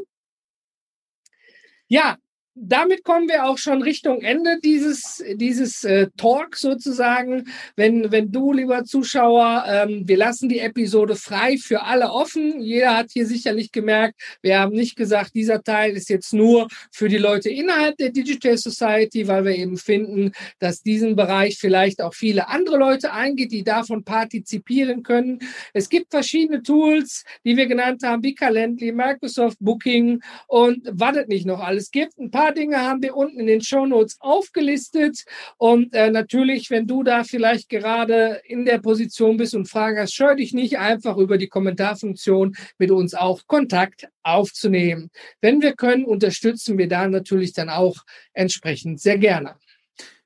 Ja, 1.88 2.18
damit 2.60 3.04
kommen 3.04 3.30
wir 3.30 3.46
auch 3.46 3.58
schon 3.58 3.82
Richtung 3.82 4.22
Ende 4.22 4.60
dieses, 4.63 5.24
dieses 5.36 5.84
äh, 5.84 6.08
Talk 6.17 6.56
sozusagen. 6.56 7.46
Wenn, 7.76 8.12
wenn 8.12 8.32
du, 8.32 8.54
lieber 8.54 8.84
Zuschauer, 8.84 9.65
ähm, 9.67 10.04
wir 10.06 10.17
lassen 10.17 10.50
die 10.50 10.60
Episode 10.60 11.15
frei 11.15 11.58
für 11.58 11.84
alle 11.84 12.12
offen. 12.12 12.60
Jeder 12.60 12.98
hat 12.98 13.12
hier 13.12 13.26
sicherlich 13.26 13.72
gemerkt, 13.72 14.20
wir 14.41 14.60
haben 14.60 14.74
nicht 14.74 14.96
gesagt, 14.96 15.36
dieser 15.36 15.62
Teil 15.62 15.96
ist 15.96 16.10
jetzt 16.10 16.34
nur 16.34 16.67
für 16.91 17.10
die 17.10 17.17
Leute 17.17 17.50
innerhalb 17.50 17.98
der 17.98 18.10
Digital 18.10 18.58
Society, 18.58 19.28
weil 19.28 19.46
wir 19.46 19.56
eben 19.56 19.78
finden, 19.78 20.32
dass 20.60 20.82
diesen 20.82 21.15
Bereich 21.15 21.58
vielleicht 21.58 22.02
auch 22.02 22.13
viele 22.13 22.48
andere 22.48 22.78
Leute 22.78 23.13
eingeht, 23.13 23.52
die 23.52 23.63
davon 23.63 24.04
partizipieren 24.04 25.04
können. 25.04 25.39
Es 25.74 25.89
gibt 25.89 26.12
verschiedene 26.12 26.63
Tools, 26.63 27.24
die 27.46 27.56
wir 27.56 27.67
genannt 27.67 28.04
haben, 28.04 28.24
wie 28.24 28.36
Calendly, 28.36 28.91
Microsoft 28.91 29.58
Booking 29.60 30.22
und 30.48 30.88
was 30.91 31.17
es 31.17 31.28
nicht 31.28 31.46
noch 31.46 31.60
alles 31.60 31.91
gibt. 31.91 32.17
Ein 32.17 32.32
paar 32.32 32.47
paar 32.48 32.54
Dinge 32.54 32.78
haben 32.78 33.02
wir 33.02 33.16
unten 33.16 33.40
in 33.40 33.48
den 33.48 33.62
Show 33.62 33.86
Notes 33.86 34.18
aufgelistet. 34.20 35.26
Und 35.58 35.94
äh, 35.94 36.10
natürlich, 36.10 36.70
wenn 36.70 36.88
du 36.88 37.04
da 37.04 37.24
vielleicht 37.24 37.70
gerade 37.70 38.42
in 38.46 38.66
der 38.66 38.80
Position 38.80 39.38
bist 39.38 39.54
und 39.54 39.68
Fragen 39.68 40.00
hast, 40.00 40.14
scheu 40.14 40.36
dich 40.36 40.54
nicht 40.54 40.78
einfach 40.78 41.18
über 41.18 41.38
die 41.38 41.48
Kommentarfunktion 41.48 42.56
mit 42.78 42.92
uns 42.92 43.14
auch 43.14 43.42
Kontakt 43.48 44.08
aufzunehmen. 44.24 45.10
Wenn 45.42 45.62
wir 45.62 45.74
können, 45.74 46.06
unterstützen 46.06 46.78
wir 46.78 46.88
da 46.88 47.08
natürlich 47.08 47.54
dann 47.54 47.70
auch 47.70 47.98
entsprechend 48.34 49.02
sehr 49.02 49.18
gerne. 49.18 49.56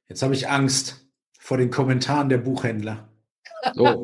Jetzt 0.07 0.21
habe 0.21 0.35
ich 0.35 0.47
Angst 0.47 1.05
vor 1.39 1.57
den 1.57 1.71
Kommentaren 1.71 2.29
der 2.29 2.37
Buchhändler. 2.37 3.09
So. 3.73 4.03